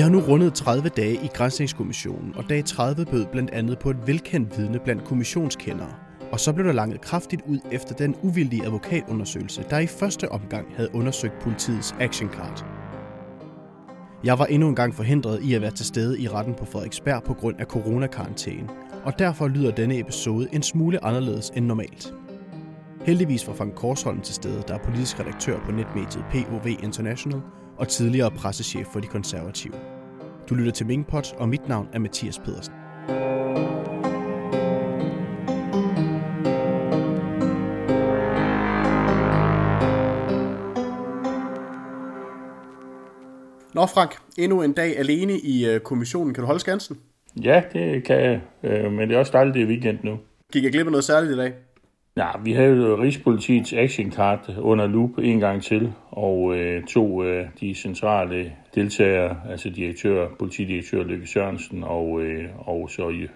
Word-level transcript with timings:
Vi 0.00 0.02
har 0.02 0.10
nu 0.10 0.20
rundet 0.20 0.54
30 0.54 0.88
dage 0.88 1.14
i 1.14 1.28
Grænsningskommissionen, 1.34 2.36
og 2.36 2.44
dag 2.48 2.64
30 2.64 3.04
bød 3.04 3.26
blandt 3.26 3.50
andet 3.50 3.78
på 3.78 3.90
et 3.90 4.06
velkendt 4.06 4.58
vidne 4.58 4.78
blandt 4.78 5.04
kommissionskendere. 5.04 5.94
Og 6.32 6.40
så 6.40 6.52
blev 6.52 6.66
der 6.66 6.72
langet 6.72 7.00
kraftigt 7.00 7.42
ud 7.46 7.58
efter 7.72 7.94
den 7.94 8.16
uvildige 8.22 8.64
advokatundersøgelse, 8.64 9.64
der 9.70 9.78
i 9.78 9.86
første 9.86 10.32
omgang 10.32 10.66
havde 10.76 10.94
undersøgt 10.94 11.38
politiets 11.40 11.94
actioncard. 12.00 12.66
Jeg 14.24 14.38
var 14.38 14.46
endnu 14.46 14.68
en 14.68 14.74
gang 14.74 14.94
forhindret 14.94 15.42
i 15.42 15.54
at 15.54 15.62
være 15.62 15.70
til 15.70 15.86
stede 15.86 16.20
i 16.20 16.28
retten 16.28 16.54
på 16.54 16.64
Frederiksberg 16.64 17.22
på 17.22 17.34
grund 17.34 17.60
af 17.60 17.66
coronakarantæne, 17.66 18.68
og 19.04 19.18
derfor 19.18 19.48
lyder 19.48 19.70
denne 19.70 19.98
episode 19.98 20.48
en 20.52 20.62
smule 20.62 21.04
anderledes 21.04 21.50
end 21.54 21.66
normalt. 21.66 22.14
Heldigvis 23.06 23.48
var 23.48 23.54
Frank 23.54 23.74
Korsholm 23.74 24.20
til 24.20 24.34
stede, 24.34 24.62
der 24.68 24.74
er 24.74 24.84
politisk 24.84 25.20
redaktør 25.20 25.58
på 25.64 25.72
netmediet 25.72 26.24
POV 26.30 26.66
International 26.66 27.40
og 27.80 27.88
tidligere 27.88 28.30
pressechef 28.30 28.86
for 28.86 29.00
de 29.00 29.06
konservative. 29.06 29.74
Du 30.48 30.54
lytter 30.54 30.72
til 30.72 30.86
Mingpot, 30.86 31.34
og 31.38 31.48
mit 31.48 31.68
navn 31.68 31.88
er 31.92 31.98
Mathias 31.98 32.38
Pedersen. 32.38 32.74
Nå 43.74 43.86
Frank, 43.86 44.16
endnu 44.38 44.62
en 44.62 44.72
dag 44.72 44.98
alene 44.98 45.38
i 45.38 45.68
øh, 45.68 45.80
kommissionen. 45.80 46.34
Kan 46.34 46.42
du 46.42 46.46
holde 46.46 46.60
skansen? 46.60 46.98
Ja, 47.42 47.62
det 47.72 48.04
kan 48.04 48.16
jeg, 48.16 48.40
øh, 48.62 48.92
men 48.92 49.08
det 49.08 49.14
er 49.14 49.18
også 49.18 49.32
dejligt, 49.32 49.54
det 49.54 49.62
er 49.62 49.66
weekend 49.66 49.98
nu. 50.02 50.18
Gik 50.52 50.64
jeg 50.64 50.72
glip 50.72 50.86
af 50.86 50.92
noget 50.92 51.04
særligt 51.04 51.32
i 51.32 51.36
dag? 51.36 51.52
Ja, 52.20 52.28
vi 52.44 52.52
havde 52.52 52.98
Rigspolitiets 52.98 53.72
action 53.72 54.12
card 54.12 54.56
under 54.58 54.86
loop 54.86 55.18
en 55.18 55.40
gang 55.40 55.62
til, 55.62 55.92
og 56.10 56.56
øh, 56.56 56.84
to 56.84 57.22
af 57.22 57.40
øh, 57.40 57.46
de 57.60 57.74
centrale 57.74 58.52
deltagere, 58.74 59.36
altså 59.50 59.70
direktør, 59.70 60.28
politidirektør 60.38 61.02
Lykke 61.02 61.26
Sørensen 61.26 61.84
og, 61.84 62.22
øh, 62.22 62.68
og 62.68 62.90
så 62.90 63.26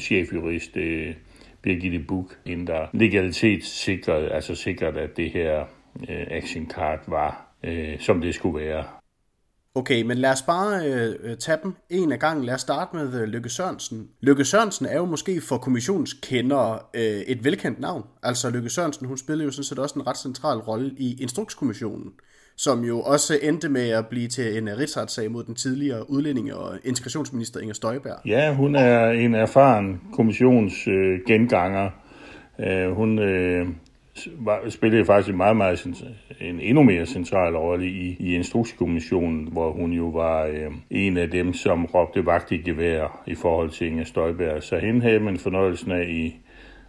chefjurist 0.00 0.76
øh, 0.76 1.14
Birgitte 1.62 1.98
Buk, 1.98 2.38
inden 2.46 2.66
der 2.66 2.86
legalitet 2.92 3.54
altså 3.56 3.64
sikrede, 3.64 4.28
altså 4.30 4.54
sikret, 4.54 4.96
at 4.96 5.16
det 5.16 5.30
her 5.30 5.60
øh, 6.08 6.26
action 6.30 6.70
card 6.70 7.00
var, 7.06 7.46
øh, 7.64 7.98
som 7.98 8.20
det 8.20 8.34
skulle 8.34 8.66
være. 8.66 8.84
Okay, 9.76 10.02
men 10.02 10.18
lad 10.18 10.30
os 10.30 10.42
bare 10.42 10.86
øh, 10.86 11.14
øh 11.24 11.36
tage 11.36 11.58
dem 11.62 11.74
en 11.90 12.12
af 12.12 12.18
gangen. 12.18 12.44
Lad 12.44 12.54
os 12.54 12.60
starte 12.60 12.96
med 12.96 13.22
øh, 13.22 13.28
Lykke 13.28 13.48
Sørensen. 13.48 14.08
Lykke 14.20 14.44
Sørensen 14.44 14.86
er 14.86 14.96
jo 14.96 15.04
måske 15.04 15.40
for 15.40 15.58
kommissionskendere 15.58 16.78
øh, 16.94 17.02
et 17.02 17.44
velkendt 17.44 17.80
navn. 17.80 18.04
Altså 18.22 18.50
Lykke 18.50 18.70
Sørensen, 18.70 19.06
hun 19.06 19.18
spillede 19.18 19.44
jo 19.44 19.50
sådan 19.50 19.64
set 19.64 19.78
også 19.78 19.94
en 19.98 20.06
ret 20.06 20.16
central 20.16 20.58
rolle 20.58 20.90
i 20.98 21.22
Instrukskommissionen, 21.22 22.12
som 22.56 22.84
jo 22.84 23.00
også 23.00 23.38
endte 23.42 23.68
med 23.68 23.88
at 23.88 24.06
blive 24.06 24.28
til 24.28 24.58
en 24.58 24.68
øh, 24.68 24.78
rigsretssag 24.78 25.30
mod 25.30 25.44
den 25.44 25.54
tidligere 25.54 26.10
udlændinge- 26.10 26.56
og 26.56 26.78
integrationsminister 26.84 27.60
Inger 27.60 27.74
Støjberg. 27.74 28.18
Ja, 28.26 28.54
hun 28.54 28.74
er 28.74 29.10
en 29.10 29.34
erfaren 29.34 30.00
kommissionsgenganger. 30.12 31.90
Øh, 32.60 32.92
hun... 32.92 33.18
Øh 33.18 33.66
spillede 34.68 35.04
faktisk 35.04 35.30
en 35.30 35.36
meget, 35.36 35.56
meget 35.56 36.04
en 36.40 36.60
endnu 36.60 36.82
mere 36.82 37.06
central 37.06 37.56
rolle 37.56 37.86
i, 37.86 38.16
i 38.20 38.34
Instrukskommissionen, 38.34 39.48
hvor 39.52 39.72
hun 39.72 39.92
jo 39.92 40.08
var 40.08 40.44
øh, 40.44 40.72
en 40.90 41.16
af 41.16 41.30
dem, 41.30 41.52
som 41.52 41.84
råbte 41.84 42.26
vagt 42.26 42.52
i 42.52 42.56
gevær 42.56 43.22
i 43.26 43.34
forhold 43.34 43.70
til 43.70 43.86
Inger 43.86 44.04
Støjberg. 44.04 44.62
Så 44.62 44.78
hende 44.78 45.00
havde 45.02 45.20
man 45.20 45.38
fornøjelsen 45.38 45.92
af 45.92 46.06
i, 46.08 46.36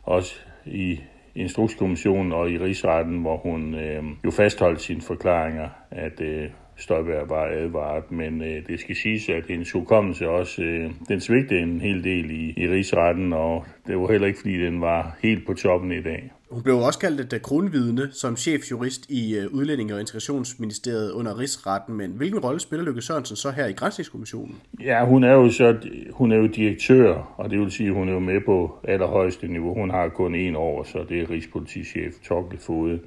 også 0.04 0.40
i 0.66 1.00
Instrukskommissionen 1.36 2.32
og 2.32 2.52
i 2.52 2.58
rigsretten, 2.58 3.22
hvor 3.22 3.38
hun 3.38 3.76
øh, 3.76 4.04
jo 4.26 4.32
fastholdt 4.32 4.82
sine 4.82 5.02
forklaringer, 5.02 5.70
at 5.92 6.22
øh, 6.22 6.50
Støjberg 6.78 7.30
var 7.30 7.46
advaret, 7.46 8.12
men 8.12 8.42
øh, 8.42 8.68
det 8.68 8.80
skal 8.80 8.96
siges, 8.96 9.30
at 9.30 9.44
hendes 9.48 9.72
hukommelse 9.72 10.30
også, 10.30 10.62
øh, 10.64 10.92
den 11.08 11.20
svigtede 11.20 11.60
en 11.60 11.82
hel 11.82 12.04
del 12.04 12.32
i, 12.32 12.54
i 12.58 12.70
rigsretten, 12.70 13.34
og 13.34 13.66
det 13.88 13.98
var 13.98 14.12
heller 14.12 14.28
ikke, 14.28 14.40
fordi 14.40 14.66
den 14.66 14.82
var 14.82 15.18
helt 15.24 15.46
på 15.46 15.54
toppen 15.54 15.92
i 15.92 16.02
dag. 16.02 16.32
Hun 16.52 16.64
blev 16.64 16.76
også 16.76 17.00
kaldt 17.00 17.22
et 17.22 17.34
øh, 17.34 17.42
kronvidne 17.42 18.12
som 18.12 18.36
chefjurist 18.36 19.10
i 19.10 19.38
øh, 19.38 19.54
Udlændinge- 19.54 19.94
og 19.94 20.00
Integrationsministeriet 20.00 21.12
under 21.12 21.40
rigsretten, 21.40 21.98
men 21.98 22.12
hvilken 22.12 22.40
rolle 22.40 22.60
spiller 22.60 22.86
Lykke 22.86 23.02
Sørensen 23.02 23.36
så 23.36 23.52
her 23.52 23.66
i 23.66 23.72
Grænsningskommissionen? 23.72 24.56
Ja, 24.84 25.06
hun 25.06 25.24
er 25.24 25.34
jo 25.34 25.50
så 25.50 25.78
hun 26.12 26.32
er 26.32 26.36
jo 26.38 26.48
direktør, 26.48 27.34
og 27.38 27.50
det 27.50 27.60
vil 27.60 27.72
sige, 27.72 27.90
at 27.90 27.96
hun 27.96 28.10
er 28.10 28.14
jo 28.14 28.20
med 28.20 28.42
på 28.46 28.80
allerhøjeste 28.84 29.48
niveau. 29.48 29.74
Hun 29.74 29.90
har 29.90 30.10
kun 30.10 30.36
en 30.36 30.56
år, 30.56 30.84
så 30.84 31.06
det 31.10 31.22
er 31.22 31.30
Rigspolitichef 31.30 32.14
Torkel 32.28 32.60
Fode. 32.60 33.00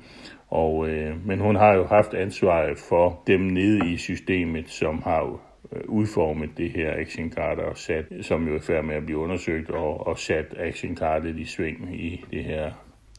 Og, 0.48 0.88
øh, 0.88 1.26
men 1.26 1.38
hun 1.38 1.56
har 1.56 1.74
jo 1.74 1.86
haft 1.86 2.14
ansvaret 2.14 2.78
for 2.78 3.22
dem 3.26 3.40
nede 3.40 3.92
i 3.92 3.96
systemet, 3.96 4.70
som 4.70 5.02
har 5.02 5.40
øh, 5.72 5.80
udformet 5.88 6.50
det 6.56 6.70
her 6.70 6.92
action 6.96 7.32
card 7.32 7.58
og 7.58 7.76
sat, 7.76 8.04
som 8.22 8.48
jo 8.48 8.54
er 8.54 8.60
færdig 8.60 8.84
med 8.84 8.94
at 8.94 9.04
blive 9.04 9.18
undersøgt, 9.18 9.70
og, 9.70 10.06
og 10.06 10.18
sat 10.18 10.54
action 10.58 10.96
cardet 10.96 11.38
i 11.38 11.44
sving 11.44 11.94
i 11.94 12.24
det 12.30 12.44
her 12.44 12.72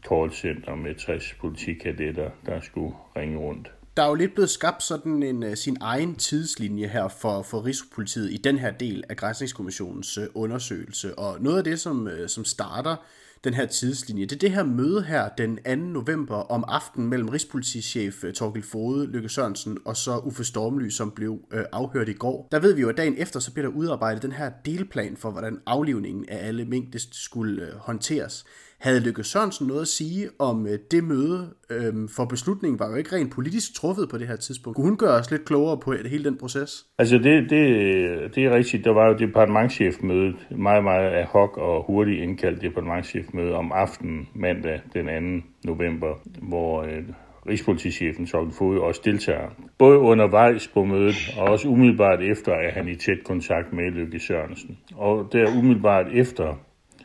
callcenter 0.09 0.75
med 0.75 0.95
60 0.95 1.34
politikadetter, 1.41 2.29
der 2.45 2.62
skulle 2.62 2.94
ringe 3.16 3.38
rundt. 3.38 3.72
Der 3.97 4.03
er 4.03 4.07
jo 4.07 4.16
lidt 4.16 4.34
blevet 4.34 4.50
skabt 4.50 4.84
sådan 4.84 5.23
en 5.23 5.44
uh, 5.44 5.53
sin 5.53 5.78
egen 5.81 6.16
tidslinje 6.16 6.88
her 6.88 7.07
for, 7.07 7.41
for 7.41 7.66
Rigspolitiet 7.66 8.31
i 8.31 8.38
den 8.38 8.57
her 8.57 8.72
del 8.72 9.03
af 9.09 9.17
Grænsningskommissionens 9.17 10.17
uh, 10.17 10.23
undersøgelse. 10.34 11.19
Og 11.19 11.41
noget 11.41 11.57
af 11.57 11.63
det, 11.63 11.79
som, 11.79 12.06
uh, 12.06 12.28
som 12.28 12.45
starter 12.45 12.95
den 13.44 13.53
her 13.53 13.66
tidslinje. 13.66 14.25
Det 14.25 14.31
er 14.31 14.40
det 14.40 14.51
her 14.51 14.63
møde 14.63 15.03
her 15.03 15.29
den 15.29 15.59
2. 15.66 15.75
november 15.75 16.35
om 16.35 16.63
aftenen 16.67 17.09
mellem 17.09 17.29
Rigspolitichef 17.29 18.23
Torgild 18.35 18.63
Fode, 18.63 19.07
Lykke 19.07 19.29
Sørensen 19.29 19.78
og 19.85 19.97
så 19.97 20.17
Uffe 20.17 20.44
Stormly, 20.44 20.90
som 20.90 21.11
blev 21.11 21.40
øh, 21.51 21.63
afhørt 21.72 22.09
i 22.09 22.13
går. 22.13 22.47
Der 22.51 22.59
ved 22.59 22.73
vi 22.73 22.81
jo, 22.81 22.90
at 22.90 22.97
dagen 22.97 23.16
efter 23.17 23.40
så 23.40 23.53
bliver 23.53 23.69
der 23.69 23.75
udarbejdet 23.75 24.23
den 24.23 24.31
her 24.31 24.51
delplan 24.66 25.17
for, 25.17 25.31
hvordan 25.31 25.61
aflivningen 25.66 26.29
af 26.29 26.47
alle 26.47 26.66
mink 26.66 26.94
det 26.94 27.07
skulle 27.11 27.61
øh, 27.61 27.75
håndteres. 27.75 28.45
Havde 28.81 29.00
Lykke 29.00 29.24
Sørensen 29.24 29.68
noget 29.68 29.81
at 29.81 29.88
sige 29.88 30.30
om 30.40 30.68
øh, 30.68 30.80
det 30.92 31.03
møde? 31.03 31.50
Øhm, 31.69 32.08
for 32.08 32.25
beslutningen 32.25 32.80
var 32.80 32.90
jo 32.90 32.96
ikke 32.96 33.16
rent 33.16 33.31
politisk 33.34 33.75
truffet 33.75 34.09
på 34.09 34.18
det 34.18 34.28
her 34.28 34.36
tidspunkt. 34.36 34.75
Kunne 34.75 34.88
hun 34.88 34.97
gøre 34.97 35.19
os 35.19 35.31
lidt 35.31 35.46
klogere 35.46 35.78
på 35.78 35.94
hele 36.12 36.24
den 36.24 36.38
proces? 36.38 36.86
Altså 36.97 37.18
det, 37.18 37.50
det, 37.50 38.36
det 38.36 38.46
er 38.46 38.56
rigtigt. 38.56 38.86
Der 38.86 38.94
var 38.94 39.08
jo 39.08 39.14
departementchefmødet, 39.18 40.36
meget, 40.52 40.84
meget 40.84 41.14
ad 41.20 41.25
hoc 41.25 41.58
og 41.58 41.84
hurtigt 41.88 42.24
indkaldt 42.24 42.62
departementchefmøde 42.62 43.53
om 43.53 43.72
aftenen 43.72 44.28
mandag 44.36 44.81
den 44.94 45.41
2. 45.41 45.47
november, 45.72 46.14
hvor 46.41 46.81
øh, 46.81 47.03
Rigspolitichefen 47.50 48.25
Torkel 48.25 48.53
Fod 48.53 48.78
også 48.78 49.02
deltager. 49.06 49.50
Både 49.78 49.97
undervejs 49.97 50.68
på 50.68 50.84
mødet 50.84 51.16
og 51.38 51.44
også 51.44 51.68
umiddelbart 51.68 52.22
efter 52.22 52.52
er 52.52 52.72
han 52.72 52.88
i 52.88 52.96
tæt 52.96 53.24
kontakt 53.25 53.74
med 53.74 53.91
Lykke 53.91 54.20
Sørensen. 54.20 54.78
Og 54.96 55.30
der 55.31 55.58
umiddelbart 55.58 56.06
efter 56.14 56.58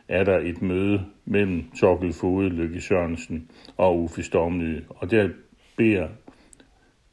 er 0.07 0.23
der 0.23 0.37
et 0.37 0.61
møde 0.61 1.05
mellem 1.25 1.63
Torkel 1.79 2.13
Fode, 2.13 2.49
Lykke 2.49 2.81
Sørensen 2.81 3.49
og 3.77 3.99
Uffe 3.99 4.23
Stormly. 4.23 4.79
Og 4.89 5.11
der 5.11 5.29
beder 5.77 6.07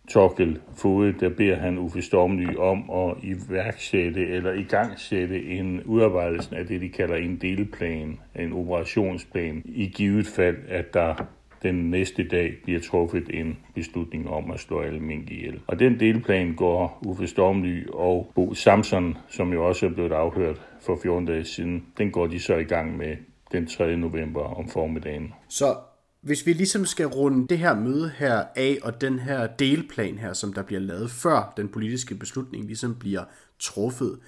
Torkel 0.09 0.59
Fode, 0.77 1.13
der 1.21 1.29
beder 1.29 1.57
han 1.57 1.79
Uffe 1.79 2.03
Stormly 2.03 2.57
om 2.57 2.91
at 2.91 3.15
iværksætte 3.23 4.27
eller 4.27 4.53
igangsætte 4.53 5.45
en 5.45 5.83
udarbejdelse 5.83 6.57
af 6.57 6.67
det, 6.67 6.81
de 6.81 6.89
kalder 6.89 7.17
en 7.17 7.37
delplan, 7.37 8.19
en 8.39 8.53
operationsplan, 8.53 9.63
i 9.65 9.87
givet 9.87 10.27
fald, 10.27 10.57
at 10.69 10.95
der 10.95 11.15
den 11.63 11.91
næste 11.91 12.29
dag 12.29 12.55
bliver 12.65 12.81
truffet 12.81 13.41
en 13.41 13.59
beslutning 13.75 14.31
om 14.31 14.51
at 14.51 14.61
slå 14.61 14.81
alle 14.81 15.01
mink 15.01 15.31
ihjel. 15.31 15.61
Og 15.67 15.79
den 15.79 16.01
delplan 16.01 16.55
går 16.55 17.03
Uffe 17.07 17.27
Stormly 17.27 17.87
og 17.93 18.33
Bo 18.35 18.55
Samson, 18.55 19.17
som 19.29 19.53
jo 19.53 19.69
også 19.69 19.87
er 19.87 19.91
blevet 19.91 20.13
afhørt 20.13 20.61
for 20.87 20.99
14 21.03 21.27
dage 21.27 21.45
siden, 21.45 21.87
den 21.99 22.11
går 22.11 22.27
de 22.27 22.41
så 22.41 22.57
i 22.57 22.65
gang 22.65 22.97
med 22.97 23.17
den 23.53 23.67
3. 23.67 23.97
november 23.97 24.41
om 24.43 24.69
formiddagen. 24.69 25.35
Så 25.49 25.77
hvis 26.21 26.47
vi 26.47 26.53
ligesom 26.53 26.85
skal 26.85 27.07
runde 27.07 27.49
det 27.49 27.59
her 27.59 27.75
møde 27.75 28.13
her 28.17 28.45
af, 28.57 28.79
og 28.83 29.01
den 29.01 29.19
her 29.19 29.47
delplan 29.47 30.19
her, 30.19 30.33
som 30.33 30.53
der 30.53 30.63
bliver 30.63 30.81
lavet 30.81 31.11
før 31.11 31.53
den 31.57 31.69
politiske 31.69 32.15
beslutning 32.15 32.65
ligesom 32.65 32.95
bliver 32.95 33.25
truffet, 33.59 34.19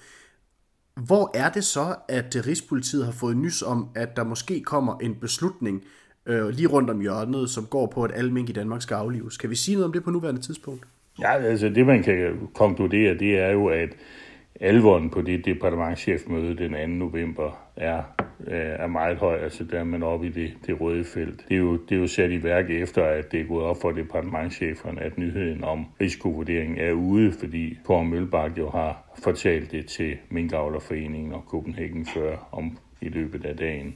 hvor 0.95 1.31
er 1.33 1.49
det 1.49 1.63
så, 1.63 1.95
at 2.09 2.47
Rigspolitiet 2.47 3.05
har 3.05 3.11
fået 3.11 3.37
nys 3.37 3.61
om, 3.61 3.89
at 3.95 4.15
der 4.15 4.23
måske 4.23 4.61
kommer 4.61 4.97
en 4.99 5.15
beslutning 5.15 5.83
øh, 6.25 6.49
lige 6.49 6.67
rundt 6.67 6.89
om 6.89 7.01
hjørnet, 7.01 7.49
som 7.49 7.65
går 7.65 7.87
på, 7.87 8.03
at 8.03 8.11
alle 8.15 8.33
mink 8.33 8.49
i 8.49 8.53
Danmark 8.53 8.81
skal 8.81 8.95
aflives? 8.95 9.37
Kan 9.37 9.49
vi 9.49 9.55
sige 9.55 9.75
noget 9.75 9.85
om 9.85 9.93
det 9.93 10.03
på 10.03 10.11
nuværende 10.11 10.41
tidspunkt? 10.41 10.87
Ja, 11.21 11.33
altså 11.33 11.69
det 11.69 11.85
man 11.85 12.03
kan 12.03 12.49
konkludere, 12.53 13.17
det 13.17 13.39
er 13.39 13.49
jo, 13.49 13.67
at 13.67 13.89
alvoren 14.61 15.09
på 15.09 15.21
det 15.21 15.45
departementchefmøde 15.45 16.57
den 16.57 16.71
2. 16.71 17.05
november 17.05 17.67
er, 17.75 18.03
øh, 18.47 18.55
er 18.55 18.87
meget 18.87 19.17
høj. 19.17 19.37
Altså 19.37 19.63
der 19.63 19.79
er 19.79 19.83
man 19.83 20.03
oppe 20.03 20.27
i 20.27 20.29
det, 20.29 20.53
det 20.67 20.81
røde 20.81 21.03
felt. 21.03 21.45
Det 21.49 21.55
er, 21.55 21.59
jo, 21.59 21.77
det 21.77 21.95
er 21.95 21.99
jo 21.99 22.07
sat 22.07 22.31
i 22.31 22.43
værk 22.43 22.69
efter, 22.69 23.03
at 23.03 23.31
det 23.31 23.41
er 23.41 23.45
gået 23.45 23.65
op 23.65 23.81
for 23.81 23.91
departementcheferne, 23.91 25.01
at 25.01 25.17
nyheden 25.17 25.63
om 25.63 25.85
risikovurderingen 26.01 26.77
er 26.77 26.91
ude, 26.91 27.31
fordi 27.31 27.77
Kåre 27.83 28.05
Mølbak 28.05 28.57
jo 28.57 28.69
har 28.69 29.03
fortalt 29.23 29.71
det 29.71 29.85
til 29.85 30.17
Minkavlerforeningen 30.29 31.33
og 31.33 31.43
Copenhagen 31.47 32.05
før 32.05 32.47
om 32.51 32.77
i 33.01 33.09
løbet 33.09 33.45
af 33.45 33.57
dagen. 33.57 33.95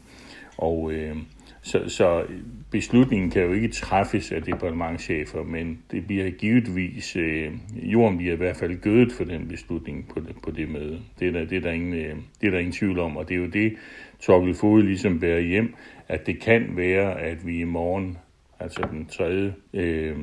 Og 0.57 0.91
øh, 0.93 1.15
så, 1.61 1.89
så 1.89 2.25
beslutningen 2.71 3.31
kan 3.31 3.43
jo 3.43 3.53
ikke 3.53 3.67
træffes 3.67 4.31
af 4.31 4.43
departementchefer, 4.43 5.43
men 5.43 5.83
det 5.91 6.07
bliver 6.07 6.29
givetvis, 6.29 7.15
øh, 7.15 7.51
jorden 7.75 8.17
bliver 8.17 8.33
i 8.33 8.37
hvert 8.37 8.55
fald 8.55 8.81
gødet 8.81 9.11
for 9.11 9.23
den 9.23 9.47
beslutning 9.47 10.07
på 10.13 10.19
det, 10.19 10.35
på 10.43 10.51
det 10.51 10.69
møde. 10.69 11.01
Det 11.19 11.27
er, 11.27 11.31
der, 11.31 11.45
det, 11.45 11.57
er 11.57 11.61
der 11.61 11.71
ingen, 11.71 11.93
øh, 11.93 12.15
det 12.41 12.47
er 12.47 12.51
der 12.51 12.59
ingen 12.59 12.73
tvivl 12.73 12.99
om, 12.99 13.17
og 13.17 13.29
det 13.29 13.35
er 13.35 13.39
jo 13.39 13.47
det, 13.47 13.75
Torkel 14.19 14.55
Fode 14.55 14.85
ligesom 14.85 15.19
bærer 15.19 15.39
hjem, 15.39 15.75
at 16.07 16.25
det 16.25 16.39
kan 16.39 16.77
være, 16.77 17.21
at 17.21 17.47
vi 17.47 17.59
i 17.59 17.63
morgen 17.63 18.17
altså 18.61 18.87
den 18.91 19.05
tredje, 19.05 19.53
øh, 19.73 20.17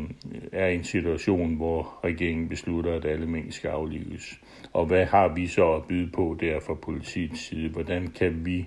er 0.52 0.66
i 0.66 0.74
en 0.74 0.84
situation, 0.84 1.54
hvor 1.54 2.00
regeringen 2.04 2.48
beslutter, 2.48 2.94
at 2.94 3.04
alle 3.04 3.26
mængder 3.26 3.52
skal 3.52 3.68
aflives. 3.68 4.40
Og 4.72 4.86
hvad 4.86 5.04
har 5.04 5.34
vi 5.34 5.46
så 5.46 5.72
at 5.72 5.84
byde 5.88 6.10
på 6.14 6.36
der 6.40 6.60
fra 6.60 6.74
politiets 6.74 7.40
side? 7.40 7.68
Hvordan 7.68 8.06
kan 8.06 8.46
vi 8.46 8.66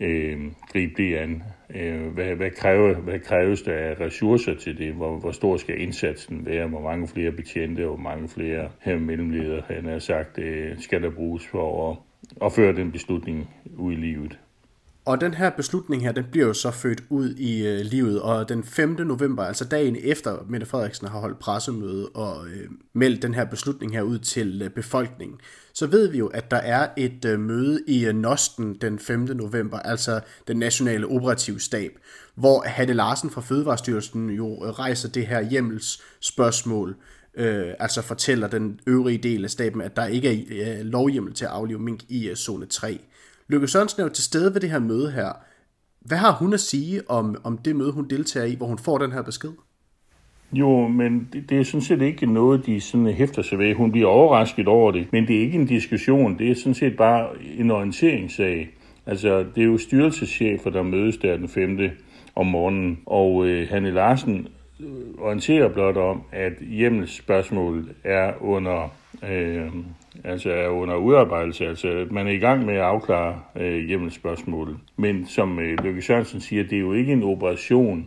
øh, 0.00 0.40
gribe 0.72 0.92
det 0.96 1.16
an? 1.16 1.42
Øh, 1.74 2.06
hvad, 2.06 2.34
hvad, 2.34 2.50
kræver, 2.50 2.94
hvad 2.94 3.18
kræves 3.18 3.62
der 3.62 3.74
af 3.74 4.00
ressourcer 4.00 4.54
til 4.54 4.78
det? 4.78 4.92
Hvor, 4.92 5.18
hvor 5.18 5.30
stor 5.30 5.56
skal 5.56 5.80
indsatsen 5.80 6.46
være? 6.46 6.68
Hvor 6.68 6.82
mange 6.82 7.08
flere 7.08 7.32
betjente 7.32 7.80
og 7.80 7.88
hvor 7.88 8.10
mange 8.10 8.28
flere 8.28 8.68
her 8.80 8.98
mellemledere, 8.98 9.62
han 9.66 9.84
har 9.84 9.98
sagt, 9.98 10.38
øh, 10.38 10.78
skal 10.78 11.02
der 11.02 11.10
bruges 11.10 11.46
for 11.46 11.90
at, 11.90 11.96
at 12.46 12.52
føre 12.52 12.76
den 12.76 12.92
beslutning 12.92 13.50
ud 13.76 13.92
i 13.92 13.96
livet? 13.96 14.38
Og 15.10 15.20
den 15.20 15.34
her 15.34 15.50
beslutning 15.50 16.02
her, 16.02 16.12
den 16.12 16.24
bliver 16.30 16.46
jo 16.46 16.52
så 16.52 16.70
født 16.70 17.02
ud 17.08 17.34
i 17.34 17.66
øh, 17.66 17.80
livet, 17.80 18.20
og 18.20 18.48
den 18.48 18.64
5. 18.64 18.88
november, 18.88 19.44
altså 19.44 19.64
dagen 19.64 19.96
efter 20.02 20.36
Mette 20.48 20.66
Frederiksen 20.66 21.08
har 21.08 21.20
holdt 21.20 21.38
pressemøde 21.38 22.08
og 22.08 22.46
øh, 22.46 22.68
meldt 22.92 23.22
den 23.22 23.34
her 23.34 23.44
beslutning 23.44 23.92
her 23.92 24.02
ud 24.02 24.18
til 24.18 24.62
øh, 24.62 24.70
befolkningen, 24.70 25.38
så 25.74 25.86
ved 25.86 26.08
vi 26.08 26.18
jo, 26.18 26.26
at 26.26 26.50
der 26.50 26.56
er 26.56 26.88
et 26.96 27.24
øh, 27.24 27.40
møde 27.40 27.80
i 27.86 28.06
øh, 28.06 28.14
Nosten 28.14 28.74
den 28.80 28.98
5. 28.98 29.20
november, 29.20 29.78
altså 29.78 30.20
den 30.48 30.56
nationale 30.56 31.06
operative 31.06 31.60
stab, 31.60 31.90
hvor 32.34 32.62
Hanne 32.66 32.92
Larsen 32.92 33.30
fra 33.30 33.40
Fødevarestyrelsen 33.40 34.30
jo 34.30 34.64
øh, 34.64 34.70
rejser 34.70 35.08
det 35.08 35.26
her 35.26 35.40
hjemmels 35.40 36.02
spørgsmål, 36.20 36.96
øh, 37.34 37.74
altså 37.78 38.02
fortæller 38.02 38.48
den 38.48 38.80
øvrige 38.86 39.18
del 39.18 39.44
af 39.44 39.50
staben, 39.50 39.80
at 39.80 39.96
der 39.96 40.06
ikke 40.06 40.60
er 40.62 40.78
øh, 40.78 40.86
lovhjemmel 40.86 41.34
til 41.34 41.44
at 41.44 41.50
aflive 41.50 41.78
mink 41.78 42.00
i 42.08 42.28
øh, 42.28 42.36
zone 42.36 42.66
3. 42.66 43.00
Lykke 43.50 43.68
Sørensen 43.68 44.00
er 44.00 44.04
jo 44.04 44.12
til 44.12 44.24
stede 44.24 44.54
ved 44.54 44.60
det 44.60 44.70
her 44.70 44.78
møde 44.78 45.10
her. 45.10 45.32
Hvad 46.00 46.18
har 46.18 46.32
hun 46.32 46.52
at 46.52 46.60
sige 46.60 47.10
om, 47.10 47.36
om 47.44 47.58
det 47.58 47.76
møde, 47.76 47.92
hun 47.92 48.08
deltager 48.10 48.46
i, 48.46 48.54
hvor 48.54 48.66
hun 48.66 48.78
får 48.78 48.98
den 48.98 49.12
her 49.12 49.22
besked? 49.22 49.50
Jo, 50.52 50.88
men 50.88 51.28
det, 51.32 51.50
det 51.50 51.60
er 51.60 51.64
sådan 51.64 51.80
set 51.80 52.02
ikke 52.02 52.26
noget, 52.26 52.66
de 52.66 52.80
sådan 52.80 53.06
hæfter 53.06 53.42
sig 53.42 53.58
ved. 53.58 53.74
Hun 53.74 53.92
bliver 53.92 54.08
overrasket 54.08 54.68
over 54.68 54.92
det, 54.92 55.12
men 55.12 55.26
det 55.26 55.36
er 55.36 55.40
ikke 55.40 55.58
en 55.58 55.66
diskussion. 55.66 56.38
Det 56.38 56.50
er 56.50 56.54
sådan 56.54 56.74
set 56.74 56.96
bare 56.96 57.28
en 57.58 57.70
orienteringssag. 57.70 58.70
Altså, 59.06 59.38
det 59.54 59.60
er 59.62 59.66
jo 59.66 59.78
styrelseschefer, 59.78 60.70
der 60.70 60.82
mødes 60.82 61.16
der 61.16 61.36
den 61.36 61.48
5. 61.48 61.78
om 62.36 62.46
morgenen, 62.46 62.98
og 63.06 63.46
øh, 63.46 63.68
Hanne 63.68 63.90
Larsen 63.90 64.48
øh, 64.80 64.86
orienterer 65.18 65.68
blot 65.68 65.96
om, 65.96 66.22
at 66.32 66.52
hjemmelsspørgsmålet 66.60 67.88
er 68.04 68.32
under 68.40 68.92
øh, 69.30 69.68
altså 70.24 70.50
er 70.50 70.68
under 70.68 70.96
udarbejdelse. 70.96 71.66
Altså, 71.66 72.06
man 72.10 72.26
er 72.26 72.30
i 72.30 72.38
gang 72.38 72.66
med 72.66 72.74
at 72.74 72.80
afklare 72.80 73.40
øh, 73.56 73.86
hjemmelsspørgsmålet. 73.86 74.76
Men 74.96 75.26
som 75.26 75.58
øh, 75.58 75.84
Løkke 75.84 76.02
Sørensen 76.02 76.40
siger, 76.40 76.62
det 76.62 76.76
er 76.76 76.80
jo 76.80 76.92
ikke 76.92 77.12
en 77.12 77.22
operation, 77.22 78.06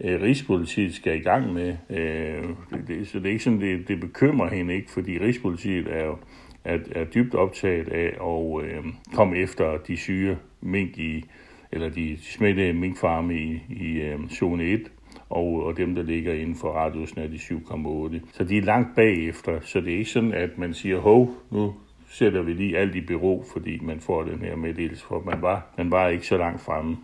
øh, 0.00 0.22
Rigspolitiet 0.22 0.94
skal 0.94 1.16
i 1.16 1.22
gang 1.22 1.52
med. 1.52 1.76
Øh, 1.90 2.44
det, 2.88 3.08
så 3.08 3.18
det 3.18 3.26
er 3.26 3.30
ikke 3.30 3.44
sådan, 3.44 3.60
det, 3.60 3.88
det 3.88 4.00
bekymrer 4.00 4.54
hende 4.54 4.74
ikke, 4.74 4.90
fordi 4.90 5.18
Rigspolitiet 5.18 5.86
er 5.90 6.04
jo 6.04 6.16
er, 6.64 6.78
er 6.92 7.04
dybt 7.04 7.34
optaget 7.34 7.88
af 7.88 8.06
at 8.06 8.64
øh, 8.64 8.84
komme 9.14 9.36
efter 9.36 9.76
de 9.76 9.96
syge 9.96 10.38
mink 10.60 10.98
i, 10.98 11.24
eller 11.72 11.88
de 11.88 12.18
smittede 12.22 12.72
minkfarme 12.72 13.34
i, 13.34 13.62
i 13.70 14.00
øh, 14.00 14.28
zone 14.28 14.64
1, 14.64 14.90
og, 15.34 15.62
og 15.66 15.76
dem, 15.76 15.94
der 15.94 16.02
ligger 16.02 16.32
inden 16.32 16.56
for 16.56 16.70
radiusen 16.72 17.18
af 17.18 17.28
de 17.30 17.36
7,8. 17.36 18.18
Så 18.32 18.44
de 18.44 18.58
er 18.58 18.62
langt 18.62 18.96
bagefter, 18.96 19.60
så 19.60 19.80
det 19.80 19.94
er 19.94 19.98
ikke 19.98 20.10
sådan, 20.10 20.34
at 20.34 20.58
man 20.58 20.74
siger, 20.74 20.98
hov, 20.98 21.30
nu 21.50 21.74
sætter 22.08 22.42
vi 22.42 22.52
lige 22.52 22.78
alt 22.78 22.94
i 22.94 23.00
bero, 23.00 23.44
fordi 23.52 23.78
man 23.78 24.00
får 24.00 24.22
den 24.22 24.38
her 24.38 24.56
meddelelse, 24.56 25.04
for 25.04 25.22
man 25.26 25.42
var, 25.42 25.74
man 25.78 25.90
var 25.90 26.08
ikke 26.08 26.26
så 26.26 26.36
langt 26.36 26.60
fremme. 26.60 26.96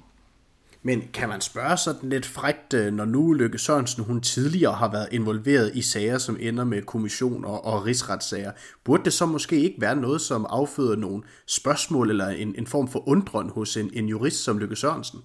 Men 0.82 1.02
kan 1.12 1.28
man 1.28 1.40
spørge 1.40 1.76
sådan 1.76 2.10
lidt 2.10 2.26
frægt, 2.26 2.74
øh, 2.74 2.92
når 2.92 3.04
nu 3.04 3.32
Lykke 3.32 3.58
Sørensen 3.58 4.04
hun 4.04 4.20
tidligere 4.20 4.72
har 4.72 4.90
været 4.90 5.08
involveret 5.12 5.70
i 5.74 5.82
sager, 5.82 6.18
som 6.18 6.36
ender 6.40 6.64
med 6.64 6.82
kommissioner 6.82 7.48
og 7.48 7.86
rigsretssager, 7.86 8.52
burde 8.84 9.04
det 9.04 9.12
så 9.12 9.26
måske 9.26 9.56
ikke 9.56 9.80
være 9.80 9.96
noget, 9.96 10.20
som 10.20 10.46
afføder 10.48 10.96
nogle 10.96 11.22
spørgsmål 11.46 12.10
eller 12.10 12.28
en, 12.28 12.54
en 12.58 12.66
form 12.66 12.88
for 12.88 13.08
undren 13.08 13.50
hos 13.50 13.76
en, 13.76 13.90
en 13.92 14.08
jurist 14.08 14.44
som 14.44 14.58
Lykke 14.58 14.76
Sørensen? 14.76 15.20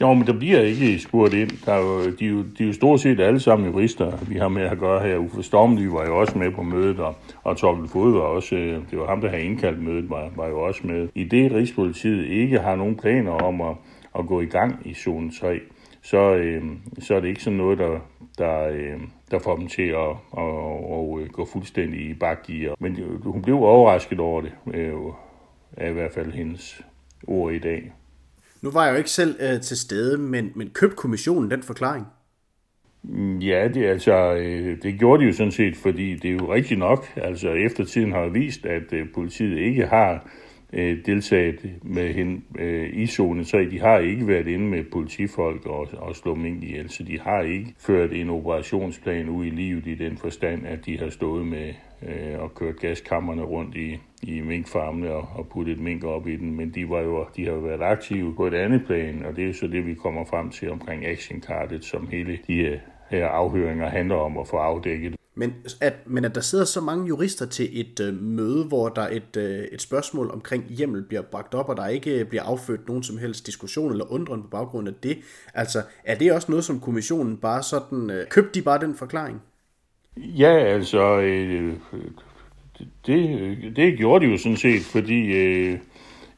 Jo, 0.00 0.14
men 0.14 0.26
der 0.26 0.32
bliver 0.32 0.60
ikke 0.60 0.98
spurgt 0.98 1.34
ind. 1.34 1.50
Der 1.66 1.72
er 1.72 1.78
jo, 1.78 2.10
de, 2.10 2.26
er 2.26 2.30
jo, 2.30 2.42
de 2.42 2.62
er 2.62 2.66
jo 2.66 2.72
stort 2.72 3.00
set 3.00 3.20
alle 3.20 3.40
sammen 3.40 3.70
jurister, 3.70 4.16
vi 4.28 4.34
har 4.34 4.48
med 4.48 4.62
at 4.62 4.78
gøre 4.78 5.08
her. 5.08 5.16
Uffe 5.16 5.42
Stormly 5.42 5.86
var 5.86 6.06
jo 6.06 6.20
også 6.20 6.38
med 6.38 6.50
på 6.50 6.62
mødet, 6.62 7.00
og, 7.00 7.14
og 7.44 7.56
Torben 7.56 7.88
Fod 7.88 8.12
var 8.12 8.20
også, 8.20 8.56
øh, 8.56 8.82
det 8.90 8.98
var 8.98 9.06
ham, 9.06 9.20
der 9.20 9.28
havde 9.28 9.42
indkaldt 9.42 9.82
mødet, 9.82 10.10
var, 10.10 10.30
var 10.36 10.48
jo 10.48 10.60
også 10.60 10.80
med. 10.84 11.08
I 11.14 11.24
det 11.24 11.52
Rigspolitiet 11.52 12.26
ikke 12.26 12.58
har 12.58 12.76
nogen 12.76 12.96
planer 12.96 13.32
om 13.32 13.60
at, 13.60 13.76
at 14.18 14.26
gå 14.26 14.40
i 14.40 14.46
gang 14.46 14.80
i 14.84 14.94
zone 14.94 15.30
3, 15.40 15.60
så, 16.02 16.34
øh, 16.34 16.62
så 16.98 17.14
er 17.14 17.20
det 17.20 17.28
ikke 17.28 17.42
sådan 17.42 17.56
noget, 17.56 17.78
der, 17.78 17.98
der, 18.38 18.68
øh, 18.68 19.00
der 19.30 19.38
får 19.38 19.56
dem 19.56 19.66
til 19.66 19.82
at, 19.82 20.10
at, 20.38 20.44
at, 20.92 21.22
at 21.22 21.32
gå 21.32 21.44
fuldstændig 21.52 22.00
i 22.00 22.14
bakgear. 22.14 22.74
Men 22.78 22.98
hun 23.24 23.42
blev 23.42 23.56
overrasket 23.56 24.20
over 24.20 24.40
det, 24.40 24.52
øh, 24.74 24.94
af 25.76 25.90
i 25.90 25.92
hvert 25.92 26.12
fald 26.12 26.32
hendes 26.32 26.82
ord 27.26 27.52
i 27.52 27.58
dag. 27.58 27.92
Nu 28.62 28.70
var 28.70 28.84
jeg 28.84 28.92
jo 28.92 28.98
ikke 28.98 29.10
selv 29.10 29.36
øh, 29.40 29.60
til 29.60 29.76
stede, 29.76 30.18
men, 30.18 30.52
men 30.54 30.70
købte 30.70 30.96
kommissionen 30.96 31.50
den 31.50 31.62
forklaring? 31.62 32.06
Mm, 33.02 33.38
ja, 33.38 33.68
det, 33.68 33.86
altså, 33.86 34.34
øh, 34.34 34.82
det 34.82 34.98
gjorde 34.98 35.22
de 35.22 35.26
jo 35.26 35.32
sådan 35.32 35.52
set, 35.52 35.76
fordi 35.76 36.14
det 36.14 36.30
er 36.30 36.34
jo 36.34 36.54
rigtigt 36.54 36.78
nok. 36.78 37.06
Altså, 37.16 37.48
eftertiden 37.48 38.12
har 38.12 38.28
vist, 38.28 38.66
at 38.66 38.92
øh, 38.92 39.06
politiet 39.14 39.58
ikke 39.58 39.86
har 39.86 40.28
øh, 40.72 41.06
deltaget 41.06 41.70
med 41.82 42.14
hende 42.14 42.40
øh, 42.58 42.90
i 42.92 43.06
zone 43.06 43.44
3. 43.44 43.70
De 43.70 43.80
har 43.80 43.98
ikke 43.98 44.28
været 44.28 44.46
inde 44.46 44.66
med 44.66 44.84
politifolk 44.84 45.66
og, 45.66 45.88
og 45.92 46.16
slå 46.16 46.34
mink 46.34 46.62
ihjel, 46.62 46.90
så 46.90 47.02
de 47.02 47.20
har 47.20 47.42
ikke 47.42 47.74
ført 47.78 48.12
en 48.12 48.30
operationsplan 48.30 49.28
ud 49.28 49.44
i 49.44 49.50
livet 49.50 49.86
i 49.86 49.94
den 49.94 50.16
forstand, 50.16 50.66
at 50.66 50.86
de 50.86 50.98
har 50.98 51.10
stået 51.10 51.46
med 51.46 51.74
øh, 52.02 52.40
og 52.40 52.54
kørt 52.54 52.76
gaskammerne 52.76 53.42
rundt 53.42 53.76
i, 53.76 53.98
i 54.22 54.40
minkfarmene 54.40 55.10
og, 55.10 55.28
og 55.34 55.48
puttet 55.48 55.80
mink 55.80 56.04
op 56.04 56.28
i 56.28 56.36
den, 56.36 56.56
men 56.56 56.70
de, 56.70 56.90
var 56.90 57.00
jo, 57.00 57.26
de 57.36 57.44
har 57.44 57.52
jo 57.52 57.58
været 57.58 57.82
aktive 57.82 58.34
på 58.34 58.46
et 58.46 58.54
andet 58.54 58.86
plan, 58.86 59.24
og 59.24 59.36
det 59.36 59.48
er 59.48 59.52
så 59.52 59.66
det, 59.66 59.86
vi 59.86 59.94
kommer 59.94 60.24
frem 60.24 60.50
til 60.50 60.70
omkring 60.70 61.06
actionkartet, 61.06 61.84
som 61.84 62.08
hele 62.08 62.38
de 62.46 62.80
her 63.10 63.26
afhøringer 63.26 63.88
handler 63.88 64.16
om 64.16 64.38
at 64.38 64.48
få 64.48 64.56
afdækket. 64.56 65.15
Men 65.38 65.54
at, 65.80 65.94
men 66.06 66.24
at 66.24 66.34
der 66.34 66.40
sidder 66.40 66.64
så 66.64 66.80
mange 66.80 67.06
jurister 67.06 67.46
til 67.46 67.80
et 67.80 68.00
øh, 68.00 68.22
møde, 68.22 68.64
hvor 68.64 68.88
der 68.88 69.08
et, 69.08 69.36
øh, 69.36 69.64
et 69.72 69.82
spørgsmål 69.82 70.30
omkring 70.30 70.64
hjemmel 70.68 71.02
bliver 71.02 71.22
bragt 71.22 71.54
op, 71.54 71.68
og 71.68 71.76
der 71.76 71.86
ikke 71.86 72.24
bliver 72.24 72.42
afført 72.42 72.88
nogen 72.88 73.02
som 73.02 73.18
helst 73.18 73.46
diskussion 73.46 73.90
eller 73.90 74.12
undren 74.12 74.42
på 74.42 74.48
baggrund 74.48 74.88
af 74.88 74.94
det, 75.02 75.18
altså 75.54 75.82
er 76.04 76.18
det 76.18 76.32
også 76.32 76.52
noget, 76.52 76.64
som 76.64 76.80
kommissionen 76.80 77.36
bare 77.36 77.62
sådan, 77.62 78.10
øh, 78.10 78.26
købte 78.28 78.50
de 78.60 78.62
bare 78.62 78.80
den 78.80 78.94
forklaring? 78.94 79.42
Ja, 80.16 80.52
altså, 80.52 81.18
øh, 81.20 81.74
det, 83.06 83.76
det 83.76 83.98
gjorde 83.98 84.26
de 84.26 84.30
jo 84.30 84.38
sådan 84.38 84.56
set, 84.56 84.82
fordi 84.82 85.32
øh, 85.32 85.78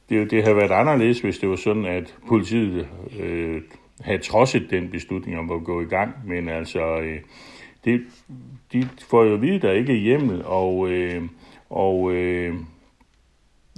det, 0.09 0.31
det 0.31 0.43
havde 0.43 0.57
været 0.57 0.71
anderledes, 0.71 1.21
hvis 1.21 1.39
det 1.39 1.49
var 1.49 1.57
sådan, 1.57 1.85
at 1.87 2.15
politiet 2.29 2.89
øh, 3.21 3.63
havde 4.01 4.19
trodset 4.19 4.67
den 4.71 4.91
beslutning 4.91 5.39
om 5.39 5.51
at 5.51 5.65
gå 5.65 5.81
i 5.81 5.85
gang, 5.85 6.13
men 6.27 6.49
altså, 6.49 7.01
øh, 7.01 7.21
det, 7.85 8.01
de 8.73 8.89
får 9.09 9.25
jo 9.25 9.35
at 9.35 9.43
vide, 9.43 9.59
der 9.59 9.73
ikke 9.73 9.93
er 9.93 9.97
hjemmel, 9.97 10.43
og, 10.45 10.91
øh, 10.91 11.23
og 11.71 12.13
øh, 12.13 12.55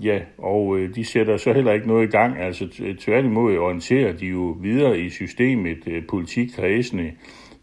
ja, 0.02 0.20
og 0.38 0.78
øh, 0.78 0.94
de 0.94 1.04
sætter 1.04 1.36
så 1.36 1.52
heller 1.52 1.72
ikke 1.72 1.88
noget 1.88 2.08
i 2.08 2.10
gang. 2.10 2.38
Altså 2.38 2.68
tværtimod 2.98 3.56
orienterer 3.56 4.12
de 4.12 4.26
jo 4.26 4.56
videre 4.60 5.00
i 5.00 5.10
systemet, 5.10 5.78
øh, 5.86 6.02
politikredsene. 6.08 7.12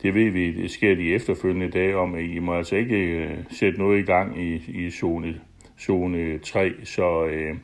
Det 0.02 0.14
ved 0.14 0.30
vi, 0.30 0.52
det 0.52 0.72
sker 0.72 0.96
de 0.96 1.14
efterfølgende 1.14 1.70
dage 1.70 1.98
om, 1.98 2.16
at 2.16 2.24
I 2.24 2.40
må 2.40 2.54
altså 2.54 2.76
ikke 2.76 2.98
øh, 2.98 3.38
sætte 3.52 3.80
noget 3.80 4.00
i 4.00 4.02
gang 4.02 4.42
i, 4.42 4.56
i 4.68 4.90
zone, 4.92 5.42
zone 5.80 6.38
3. 6.38 6.72
Så 6.84 7.26
øh, 7.26 7.56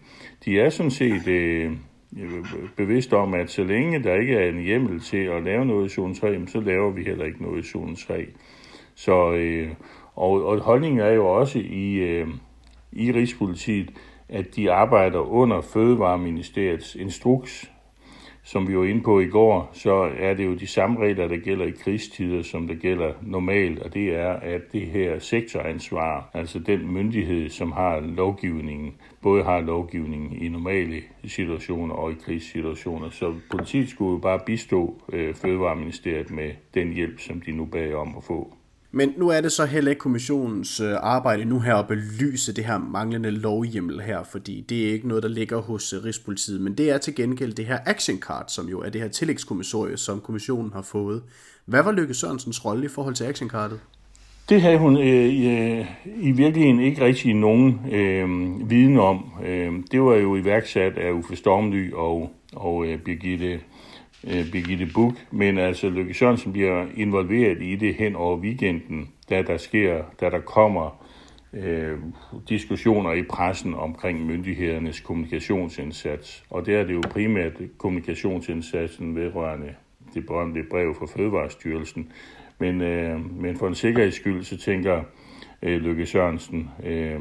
de 0.46 0.60
er 0.60 0.70
sådan 0.70 0.92
set 0.92 1.27
øh, 1.27 1.72
bevidst 2.75 3.13
om, 3.13 3.34
at 3.34 3.50
så 3.50 3.63
længe 3.63 4.03
der 4.03 4.15
ikke 4.15 4.34
er 4.34 4.50
en 4.50 4.63
hjemmel 4.63 5.00
til 5.00 5.18
at 5.18 5.44
lave 5.44 5.65
noget 5.65 5.86
i 5.86 5.94
zone 5.96 6.15
3, 6.15 6.48
så 6.48 6.60
laver 6.60 6.92
vi 6.92 7.03
heller 7.03 7.25
ikke 7.25 7.44
noget 7.44 7.65
i 7.65 7.68
zone 7.68 7.96
3. 7.96 8.25
Så, 8.95 9.31
øh, 9.31 9.69
og, 10.15 10.45
og 10.45 10.59
holdningen 10.59 11.00
er 11.00 11.12
jo 11.12 11.27
også 11.27 11.59
i, 11.59 11.93
øh, 11.93 12.27
i 12.91 13.12
Rigspolitiet, 13.12 13.89
at 14.29 14.55
de 14.55 14.71
arbejder 14.71 15.19
under 15.19 15.62
Fødevareministeriets 15.62 16.95
instruks. 16.95 17.69
som 18.45 18.67
vi 18.67 18.77
var 18.77 18.83
inde 18.83 19.01
på 19.01 19.19
i 19.19 19.27
går, 19.27 19.69
så 19.73 20.12
er 20.19 20.33
det 20.33 20.45
jo 20.45 20.55
de 20.55 20.67
samme 20.67 21.00
regler, 21.00 21.27
der 21.27 21.38
gælder 21.38 21.65
i 21.65 21.71
krigstider, 21.71 22.41
som 22.41 22.67
der 22.67 22.75
gælder 22.75 23.13
normalt, 23.21 23.79
og 23.79 23.93
det 23.93 24.15
er, 24.15 24.31
at 24.31 24.62
det 24.71 24.81
her 24.81 25.19
sektoransvar, 25.19 26.29
altså 26.33 26.59
den 26.59 26.91
myndighed, 26.91 27.50
som 27.50 27.71
har 27.71 28.00
lovgivningen, 28.00 28.95
både 29.21 29.43
har 29.43 29.62
lovgivningen 29.62 30.41
i 30.41 30.50
normale 30.50 31.01
situationer 31.25 31.95
og 31.95 32.12
i 32.12 32.15
krigssituationer. 32.15 33.09
Så 33.09 33.33
politiet 33.51 33.89
skulle 33.89 34.12
jo 34.12 34.17
bare 34.17 34.39
bistå 34.45 35.01
øh, 35.13 35.35
Fødevareministeriet 35.35 36.31
med 36.31 36.51
den 36.73 36.93
hjælp, 36.93 37.19
som 37.19 37.41
de 37.41 37.51
nu 37.51 37.65
bag 37.65 37.95
om 37.95 38.15
at 38.17 38.23
få. 38.23 38.53
Men 38.95 39.13
nu 39.17 39.29
er 39.29 39.41
det 39.41 39.51
så 39.51 39.65
heller 39.65 39.91
ikke 39.91 40.00
kommissionens 40.00 40.79
øh, 40.79 40.93
arbejde 41.01 41.45
nu 41.45 41.59
her 41.59 41.75
at 41.75 41.88
belyse 41.88 42.53
det 42.53 42.65
her 42.65 42.77
manglende 42.77 43.31
lovhjemmel 43.31 44.01
her, 44.01 44.23
fordi 44.31 44.65
det 44.69 44.88
er 44.88 44.91
ikke 44.93 45.07
noget, 45.07 45.23
der 45.23 45.29
ligger 45.29 45.62
hos 45.62 45.93
øh, 45.93 46.03
Rigspolitiet, 46.03 46.62
men 46.62 46.77
det 46.77 46.89
er 46.89 46.97
til 46.97 47.15
gengæld 47.15 47.53
det 47.53 47.65
her 47.65 47.79
action 47.85 48.17
card, 48.19 48.45
som 48.47 48.67
jo 48.67 48.79
er 48.81 48.89
det 48.89 49.01
her 49.01 49.07
tillægskommissorie, 49.07 49.97
som 49.97 50.21
kommissionen 50.21 50.73
har 50.73 50.81
fået. 50.81 51.23
Hvad 51.65 51.83
var 51.83 51.91
Lykke 51.91 52.13
Sørensens 52.13 52.65
rolle 52.65 52.85
i 52.85 52.88
forhold 52.88 53.15
til 53.15 53.23
action 53.23 53.50
cardet? 53.50 53.79
Det 54.50 54.62
havde 54.62 54.77
hun 54.77 54.97
øh, 54.97 55.29
i, 55.29 55.47
øh, 55.47 55.85
i 56.19 56.31
virkeligheden 56.31 56.79
ikke 56.79 57.05
rigtig 57.05 57.33
nogen 57.33 57.79
øh, 57.91 58.29
viden 58.69 59.00
om. 59.00 59.31
Øh, 59.45 59.71
det 59.91 60.01
var 60.01 60.15
jo 60.15 60.35
iværksat 60.35 60.97
af 60.97 61.12
Uffe 61.12 61.35
Stormly 61.35 61.91
og, 61.93 62.31
og 62.55 62.85
øh, 62.85 63.00
Birgitte 63.00 63.59
øh, 64.27 64.51
Birgitte 64.51 64.88
Buk, 64.94 65.13
men 65.32 65.58
altså 65.58 65.89
Løkke 65.89 66.13
Sørensen 66.13 66.53
bliver 66.53 66.86
involveret 66.96 67.62
i 67.62 67.75
det 67.75 67.96
hen 67.96 68.15
over 68.15 68.38
weekenden, 68.38 69.10
da 69.30 69.42
der 69.42 69.58
sker, 69.58 70.03
da 70.22 70.30
der 70.30 70.39
kommer 70.39 71.03
øh, 71.53 71.98
diskussioner 72.50 73.13
i 73.13 73.24
pressen 73.24 73.74
omkring 73.74 74.25
myndighedernes 74.25 75.00
kommunikationsindsats. 75.00 76.44
Og 76.50 76.65
der 76.65 76.80
er 76.80 76.84
det 76.84 76.94
jo 76.94 77.01
primært 77.10 77.53
kommunikationsindsatsen 77.77 79.15
vedrørende 79.15 79.75
det 80.13 80.25
berømte 80.25 80.63
brev 80.63 80.96
fra 80.96 81.06
Fødevarestyrelsen. 81.06 82.12
Men, 82.60 82.82
øh, 82.82 83.42
men 83.42 83.58
for 83.58 83.68
en 83.68 83.75
sikkerheds 83.75 84.15
skyld, 84.15 84.44
så 84.44 84.58
tænker 84.58 85.03
øh, 85.62 85.82
Løkke 85.82 86.06
Sørensen, 86.06 86.70
øh, 86.84 87.20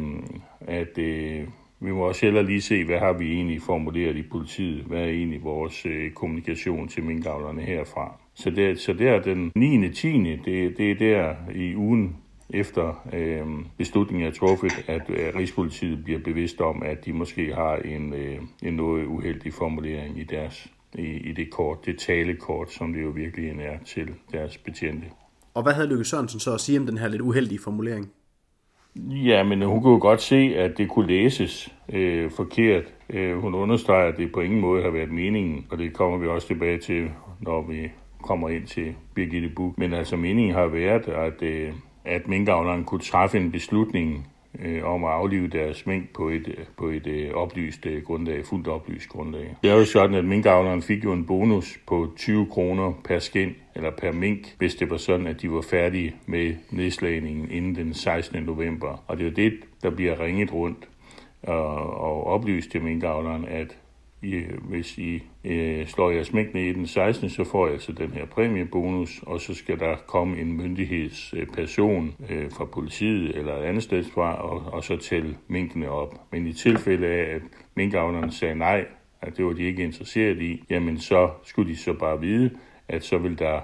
at 0.61 0.99
øh, 0.99 1.45
vi 1.83 1.93
må 1.93 2.09
også 2.09 2.27
heller 2.27 2.43
lige 2.43 2.61
se, 2.61 2.85
hvad 2.85 2.99
har 2.99 3.13
vi 3.13 3.33
egentlig 3.33 3.63
formuleret 3.63 4.17
i 4.17 4.23
politiet? 4.23 4.85
Hvad 4.85 5.01
er 5.01 5.07
egentlig 5.07 5.45
vores 5.45 5.87
øh, 5.87 6.11
kommunikation 6.11 6.89
til 6.89 7.05
minkavlerne 7.05 7.63
herfra? 7.63 8.21
Så 8.35 8.51
det, 8.51 8.81
så 8.81 8.93
det 8.93 9.09
er 9.09 9.23
den 9.23 9.53
9. 9.55 9.93
10. 9.93 10.37
Det, 10.45 10.79
det 10.79 10.91
er 10.91 10.95
der 10.95 11.35
i 11.55 11.77
ugen 11.77 12.17
efter 12.51 13.09
øh, 13.13 13.47
beslutningen 13.79 14.27
er 14.27 14.33
truffet, 14.33 14.73
at 14.87 15.03
øh, 15.09 15.35
Rigspolitiet 15.35 16.05
bliver 16.05 16.21
bevidst 16.21 16.61
om, 16.61 16.83
at 16.83 17.05
de 17.05 17.13
måske 17.13 17.55
har 17.55 17.77
en, 17.77 18.13
øh, 18.15 18.39
en 18.63 18.75
noget 18.75 19.07
uheldig 19.07 19.53
formulering 19.53 20.19
i 20.19 20.25
deres 20.25 20.69
i, 20.99 21.07
i 21.07 21.33
det 21.33 21.51
kort, 21.51 21.87
det 21.87 21.99
talekort, 21.99 22.73
som 22.73 22.93
det 22.93 23.03
jo 23.03 23.09
virkelig 23.09 23.49
er 23.49 23.79
til 23.85 24.09
deres 24.33 24.59
betjente. 24.59 25.07
Og 25.55 25.63
hvad 25.63 25.73
havde 25.73 25.89
Lykke 25.89 26.05
Sørensen 26.05 26.41
så 26.41 26.55
at 26.55 26.61
sige 26.61 26.79
om 26.79 26.87
den 26.87 26.99
her 26.99 27.09
lidt 27.09 27.23
uheldige 27.23 27.59
formulering? 27.59 28.13
Ja, 28.97 29.43
men 29.43 29.63
hun 29.63 29.83
kunne 29.83 29.93
jo 29.93 29.99
godt 30.01 30.23
se, 30.23 30.55
at 30.57 30.79
det 30.79 30.89
kunne 30.89 31.07
læses 31.07 31.75
øh, 31.89 32.31
forkert. 32.31 32.85
Øh, 33.11 33.39
hun 33.39 33.55
understreger, 33.55 34.09
at 34.09 34.17
det 34.17 34.33
på 34.33 34.41
ingen 34.41 34.61
måde 34.61 34.83
har 34.83 34.91
været 34.91 35.13
meningen, 35.13 35.67
og 35.71 35.79
det 35.79 35.93
kommer 35.93 36.19
vi 36.19 36.27
også 36.27 36.47
tilbage 36.47 36.79
til, 36.79 37.11
når 37.41 37.63
vi 37.63 37.91
kommer 38.23 38.49
ind 38.49 38.67
til 38.67 38.95
Birgitte 39.15 39.49
Buk. 39.49 39.79
Men 39.79 39.95
altså 39.95 40.17
meningen 40.17 40.55
har 40.55 40.67
været, 40.67 41.09
at, 41.09 41.43
øh, 41.43 41.73
at 42.05 42.29
minkavleren 42.29 42.85
kunne 42.85 43.01
træffe 43.01 43.39
en 43.39 43.53
beslutning 43.53 44.27
øh, 44.59 44.85
om 44.85 45.05
at 45.05 45.11
aflive 45.11 45.49
deres 45.49 45.87
mink 45.87 46.09
på 46.15 46.29
et, 46.29 46.49
øh, 46.49 46.65
på 46.77 46.89
et 46.89 47.07
øh, 47.07 47.31
oplyst 47.35 47.87
øh, 47.87 48.03
grundlag, 48.03 48.47
fuldt 48.47 48.69
oplyst 48.69 49.09
grundlag. 49.09 49.57
Det 49.63 49.71
er 49.71 49.75
jo 49.75 49.85
sådan, 49.85 50.15
at 50.15 50.25
minkavleren 50.25 50.83
fik 50.83 51.05
jo 51.05 51.13
en 51.13 51.27
bonus 51.27 51.79
på 51.87 52.13
20 52.17 52.47
kroner 52.47 52.93
per 53.05 53.19
skind, 53.19 53.55
eller 53.75 53.91
per 53.91 54.13
mink, 54.13 54.55
hvis 54.59 54.75
det 54.75 54.91
var 54.91 54.97
sådan, 54.97 55.27
at 55.27 55.43
de 55.43 55.51
var 55.51 55.61
færdige 55.61 56.15
med 56.27 56.55
nedslagningen 56.71 57.51
inden 57.51 57.75
den 57.75 57.95
16. 57.95 58.43
november. 58.43 59.05
Og 59.07 59.17
det 59.17 59.27
er 59.27 59.29
jo 59.29 59.35
det, 59.35 59.53
der 59.83 59.91
bliver 59.91 60.21
ringet 60.21 60.53
rundt 60.53 60.89
og, 61.43 62.01
og 62.01 62.27
oplyst 62.27 62.71
til 62.71 62.83
minkavleren, 62.83 63.45
at 63.45 63.77
i, 64.23 64.43
hvis 64.63 64.99
I 64.99 65.23
øh, 65.45 65.87
slår 65.87 66.11
jeres 66.11 66.33
mængde 66.33 66.69
i 66.69 66.73
den 66.73 66.87
16., 66.87 67.31
så 67.31 67.45
får 67.45 67.69
I 67.69 67.73
altså 67.73 67.93
den 67.93 68.11
her 68.11 68.27
præmiebonus, 68.27 69.21
og 69.27 69.41
så 69.41 69.55
skal 69.55 69.79
der 69.79 69.97
komme 70.07 70.39
en 70.39 70.53
myndighedsperson 70.53 72.15
øh, 72.31 72.51
fra 72.51 72.65
politiet 72.65 73.37
eller 73.37 73.57
et 73.57 73.63
andet 73.63 73.83
sted 73.83 74.05
fra, 74.05 74.43
og, 74.43 74.73
og 74.73 74.85
så 74.85 74.97
tælle 74.97 75.37
minkene 75.49 75.89
op. 75.89 76.21
Men 76.33 76.47
i 76.47 76.53
tilfælde 76.53 77.07
af, 77.07 77.35
at 77.35 77.43
minkavlerne 77.75 78.33
sagde 78.33 78.55
nej, 78.55 78.87
at 79.23 79.37
det 79.37 79.45
var 79.45 79.53
de 79.53 79.63
ikke 79.63 79.83
interesseret 79.83 80.43
i, 80.43 80.65
jamen 80.71 80.99
så 80.99 81.31
skulle 81.45 81.73
de 81.73 81.77
så 81.77 81.93
bare 81.93 82.21
vide, 82.21 82.51
at 82.89 83.05
så 83.05 83.19
vil 83.19 83.39
der 83.39 83.61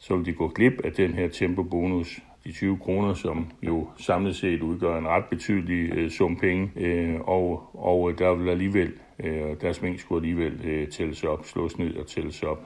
så 0.00 0.16
vil 0.16 0.26
de 0.26 0.32
gå 0.32 0.48
glip 0.48 0.80
af 0.84 0.92
den 0.92 1.14
her 1.14 1.28
tempobonus, 1.28 2.20
de 2.44 2.52
20 2.52 2.78
kroner, 2.78 3.14
som 3.14 3.46
jo 3.62 3.88
samlet 3.98 4.36
set 4.36 4.62
udgør 4.62 4.98
en 4.98 5.08
ret 5.08 5.24
betydelig 5.24 5.92
øh, 5.92 6.10
sum 6.10 6.36
penge, 6.36 6.70
øh, 6.76 7.20
og, 7.20 7.70
og 7.74 8.18
der 8.18 8.34
vil 8.34 8.48
alligevel, 8.50 8.92
øh, 9.24 9.60
deres 9.60 9.82
mængde 9.82 10.00
skulle 10.00 10.18
alligevel 10.18 10.60
øh, 10.64 10.88
tælles 10.88 11.24
op, 11.24 11.46
slås 11.46 11.78
ned 11.78 11.96
og 11.96 12.06
tælles 12.06 12.42
op. 12.42 12.58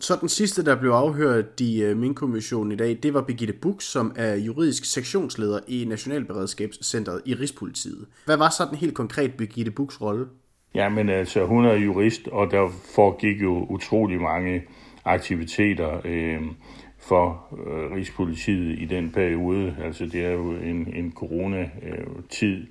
Så 0.00 0.18
den 0.20 0.28
sidste, 0.28 0.64
der 0.64 0.80
blev 0.80 0.90
afhørt 0.90 1.60
i 1.60 1.90
uh, 1.90 1.96
min 1.96 2.14
kommission 2.14 2.72
i 2.72 2.76
dag, 2.76 2.98
det 3.02 3.14
var 3.14 3.22
Birgitte 3.22 3.54
Buk, 3.62 3.82
som 3.82 4.12
er 4.16 4.34
juridisk 4.34 4.84
sektionsleder 4.84 5.60
i 5.68 5.84
Nationalberedskabscentret 5.88 7.22
i 7.24 7.34
Rigspolitiet. 7.34 8.06
Hvad 8.24 8.36
var 8.36 8.50
så 8.50 8.66
den 8.70 8.78
helt 8.78 8.94
konkret 8.94 9.34
Birgitte 9.34 9.70
Buks 9.70 10.00
rolle? 10.00 10.26
Ja, 10.74 10.88
men 10.88 11.08
altså, 11.08 11.44
hun 11.44 11.64
er 11.64 11.74
jurist, 11.74 12.28
og 12.28 12.50
der 12.50 12.68
foregik 12.94 13.42
jo 13.42 13.66
utrolig 13.70 14.20
mange 14.20 14.62
aktiviteter 15.04 16.00
øh, 16.04 16.42
for 16.98 17.46
øh, 17.52 17.96
Rigspolitiet 17.96 18.78
i 18.78 18.84
den 18.84 19.10
periode. 19.10 19.76
Altså, 19.84 20.06
det 20.06 20.24
er 20.24 20.30
jo 20.30 20.50
en, 20.52 20.94
en 20.94 21.12
corona-tid, 21.16 22.66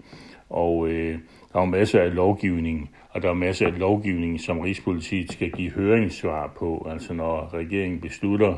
og 0.49 0.89
øh, 0.89 1.19
der 1.53 1.59
er 1.59 1.65
masser 1.65 2.01
af 2.01 2.15
lovgivning, 2.15 2.89
og 3.09 3.21
der 3.21 3.29
er 3.29 3.33
masser 3.33 3.67
af 3.67 3.79
lovgivning, 3.79 4.41
som 4.41 4.59
Rigspolitiet 4.59 5.31
skal 5.31 5.51
give 5.51 5.71
høringssvar 5.71 6.47
på. 6.47 6.87
Altså 6.89 7.13
når 7.13 7.53
regeringen 7.53 8.01
beslutter 8.01 8.55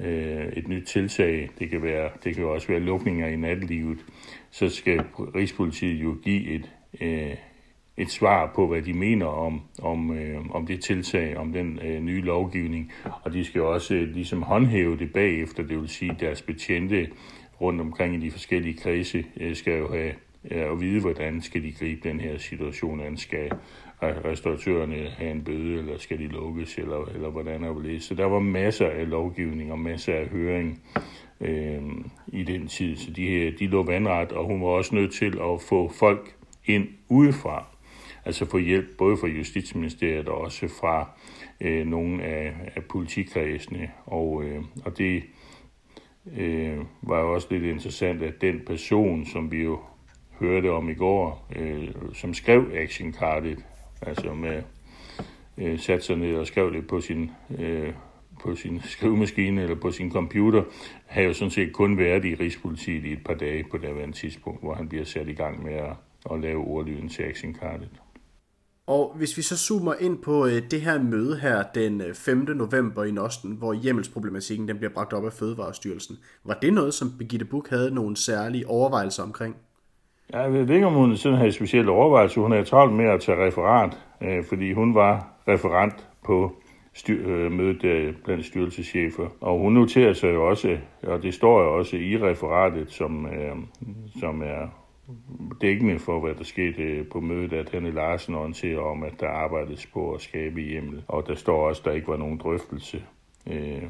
øh, 0.00 0.46
et 0.46 0.68
nyt 0.68 0.86
tiltag, 0.86 1.50
det 1.58 1.70
kan, 1.70 1.82
være, 1.82 2.10
det 2.24 2.34
kan 2.34 2.44
også 2.44 2.68
være 2.68 2.80
lukninger 2.80 3.28
i 3.28 3.36
natlivet, 3.36 3.98
så 4.50 4.68
skal 4.68 5.00
Rigspolitiet 5.34 6.02
jo 6.02 6.16
give 6.24 6.48
et, 6.48 6.72
øh, 7.00 7.34
et 7.98 8.10
svar 8.10 8.52
på, 8.54 8.66
hvad 8.66 8.82
de 8.82 8.92
mener 8.92 9.26
om, 9.26 9.60
om, 9.82 10.18
øh, 10.18 10.50
om 10.50 10.66
det 10.66 10.80
tiltag, 10.80 11.36
om 11.36 11.52
den 11.52 11.78
øh, 11.84 12.00
nye 12.00 12.20
lovgivning, 12.20 12.92
og 13.22 13.32
de 13.32 13.44
skal 13.44 13.62
også 13.62 13.94
øh, 13.94 14.08
ligesom 14.08 14.42
håndhæve 14.42 14.98
det 14.98 15.12
bagefter, 15.12 15.62
det 15.62 15.80
vil 15.80 15.88
sige, 15.88 16.16
deres 16.20 16.42
betjente 16.42 17.08
rundt 17.60 17.80
omkring 17.80 18.14
i 18.14 18.26
de 18.26 18.30
forskellige 18.30 18.78
kredse 18.78 19.24
øh, 19.40 19.56
skal 19.56 19.78
jo 19.78 19.92
have 19.92 20.12
øh, 20.50 20.72
at 20.72 20.80
vide, 20.80 21.00
hvordan 21.00 21.42
skal 21.42 21.62
de 21.62 21.72
gribe 21.72 22.08
den 22.08 22.20
her 22.20 22.38
situation 22.38 23.00
an. 23.00 23.16
Skal 23.16 23.50
restauratørerne 24.02 24.96
have 25.18 25.30
en 25.30 25.42
bøde, 25.42 25.78
eller 25.78 25.98
skal 25.98 26.18
de 26.18 26.26
lukkes, 26.26 26.78
eller, 26.78 27.04
eller 27.14 27.30
hvordan 27.30 27.64
er 27.64 27.74
det 27.74 28.02
Så 28.02 28.14
der 28.14 28.24
var 28.24 28.38
masser 28.38 28.86
af 28.86 29.08
lovgivning 29.08 29.72
og 29.72 29.78
masser 29.78 30.14
af 30.14 30.26
høring 30.26 30.82
øh, 31.40 31.82
i 32.26 32.42
den 32.42 32.66
tid. 32.66 32.96
Så 32.96 33.10
de, 33.10 33.50
de 33.58 33.66
lå 33.66 33.82
vandret, 33.82 34.32
og 34.32 34.44
hun 34.44 34.60
var 34.60 34.66
også 34.66 34.94
nødt 34.94 35.12
til 35.12 35.38
at 35.40 35.62
få 35.68 35.92
folk 35.98 36.34
ind 36.66 36.88
udefra. 37.08 37.77
Altså 38.28 38.44
få 38.44 38.58
hjælp 38.58 38.96
både 38.98 39.16
fra 39.16 39.26
Justitsministeriet 39.26 40.28
og 40.28 40.38
også 40.38 40.68
fra 40.80 41.10
øh, 41.60 41.86
nogle 41.86 42.24
af, 42.24 42.54
af 42.76 42.84
politikredsene. 42.84 43.90
Og, 44.06 44.44
øh, 44.44 44.62
og 44.84 44.98
det 44.98 45.22
øh, 46.36 46.78
var 47.02 47.20
jo 47.20 47.34
også 47.34 47.48
lidt 47.50 47.64
interessant, 47.64 48.22
at 48.22 48.40
den 48.40 48.60
person, 48.66 49.26
som 49.26 49.52
vi 49.52 49.62
jo 49.62 49.80
hørte 50.40 50.70
om 50.72 50.88
i 50.88 50.94
går, 50.94 51.48
øh, 51.56 51.88
som 52.14 52.34
skrev 52.34 52.70
actionkartet, 52.74 53.64
altså 54.02 54.34
med 54.34 54.62
øh, 55.58 55.78
satte 55.78 56.06
sig 56.06 56.16
ned 56.16 56.36
og 56.36 56.46
skrev 56.46 56.72
det 56.72 56.86
på 56.86 57.00
sin, 57.00 57.30
øh, 57.58 57.92
på 58.42 58.54
sin 58.54 58.80
skrivemaskine 58.94 59.62
eller 59.62 59.76
på 59.76 59.90
sin 59.90 60.12
computer, 60.12 60.62
har 61.06 61.22
jo 61.22 61.32
sådan 61.32 61.50
set 61.50 61.72
kun 61.72 61.98
været 61.98 62.24
i 62.24 62.34
Rigspolitiet 62.34 63.04
i 63.04 63.12
et 63.12 63.24
par 63.24 63.34
dage 63.34 63.64
på 63.70 63.78
det 63.78 64.14
tidspunkt, 64.14 64.60
hvor 64.62 64.74
han 64.74 64.88
bliver 64.88 65.04
sat 65.04 65.28
i 65.28 65.34
gang 65.34 65.64
med 65.64 65.74
at, 65.74 65.92
at 66.30 66.40
lave 66.40 66.64
ordlyden 66.64 67.08
til 67.08 67.22
actionkartet. 67.22 67.88
Og 68.88 69.12
hvis 69.16 69.36
vi 69.36 69.42
så 69.42 69.56
zoomer 69.58 69.94
ind 70.00 70.18
på 70.18 70.46
øh, 70.46 70.62
det 70.70 70.80
her 70.80 71.02
møde 71.02 71.38
her 71.38 71.62
den 71.74 72.00
øh, 72.00 72.14
5. 72.14 72.38
November 72.38 73.04
i 73.04 73.10
Nosten, 73.10 73.52
hvor 73.52 73.72
hjemmelsproblematikken 73.72 74.68
den 74.68 74.76
bliver 74.76 74.92
bragt 74.94 75.12
op 75.12 75.24
af 75.24 75.32
Fødevarestyrelsen, 75.32 76.16
var 76.44 76.54
det 76.54 76.72
noget, 76.72 76.94
som 76.94 77.08
Birgitte 77.18 77.44
Buk 77.44 77.68
havde 77.70 77.94
nogle 77.94 78.16
særlige 78.16 78.68
overvejelser 78.68 79.22
omkring? 79.22 79.56
Jeg 80.32 80.52
ved 80.52 80.70
ikke, 80.70 80.86
om 80.86 80.94
hun 80.94 81.16
sådan 81.16 81.38
havde 81.38 81.52
specielle 81.52 81.90
overvejelser. 81.90 82.40
Hun 82.40 82.52
havde 82.52 82.64
travlt 82.64 82.94
med 82.94 83.04
at 83.04 83.20
tage 83.20 83.46
referat, 83.46 83.98
øh, 84.22 84.44
fordi 84.44 84.72
hun 84.72 84.94
var 84.94 85.32
referent 85.48 86.08
på 86.24 86.52
styr, 86.94 87.28
øh, 87.28 87.52
mødet 87.52 87.84
øh, 87.84 88.14
blandt 88.24 88.46
styrelseschefer. 88.46 89.28
Og 89.40 89.58
hun 89.58 89.72
noterer 89.72 90.12
sig 90.12 90.34
jo 90.34 90.48
også, 90.48 90.76
og 91.02 91.22
det 91.22 91.34
står 91.34 91.62
jo 91.62 91.78
også 91.78 91.96
i 91.96 92.18
referatet, 92.18 92.90
som, 92.92 93.26
øh, 93.26 93.56
som 94.20 94.42
er 94.42 94.77
dækkende 95.60 95.98
for, 95.98 96.20
hvad 96.20 96.34
der 96.34 96.44
skete 96.44 97.04
på 97.04 97.20
mødet, 97.20 97.52
at 97.52 97.70
Hanne 97.70 97.90
Larsen 97.90 98.34
orienterer 98.34 98.80
om, 98.80 99.02
at 99.02 99.12
der 99.20 99.28
arbejdes 99.28 99.86
på 99.86 100.14
at 100.14 100.20
skabe 100.20 100.60
hjemmel. 100.60 101.02
Og 101.08 101.26
der 101.26 101.34
står 101.34 101.68
også, 101.68 101.80
at 101.80 101.84
der 101.84 101.92
ikke 101.92 102.08
var 102.08 102.16
nogen 102.16 102.38
drøftelse 102.38 103.02
øh, 103.46 103.82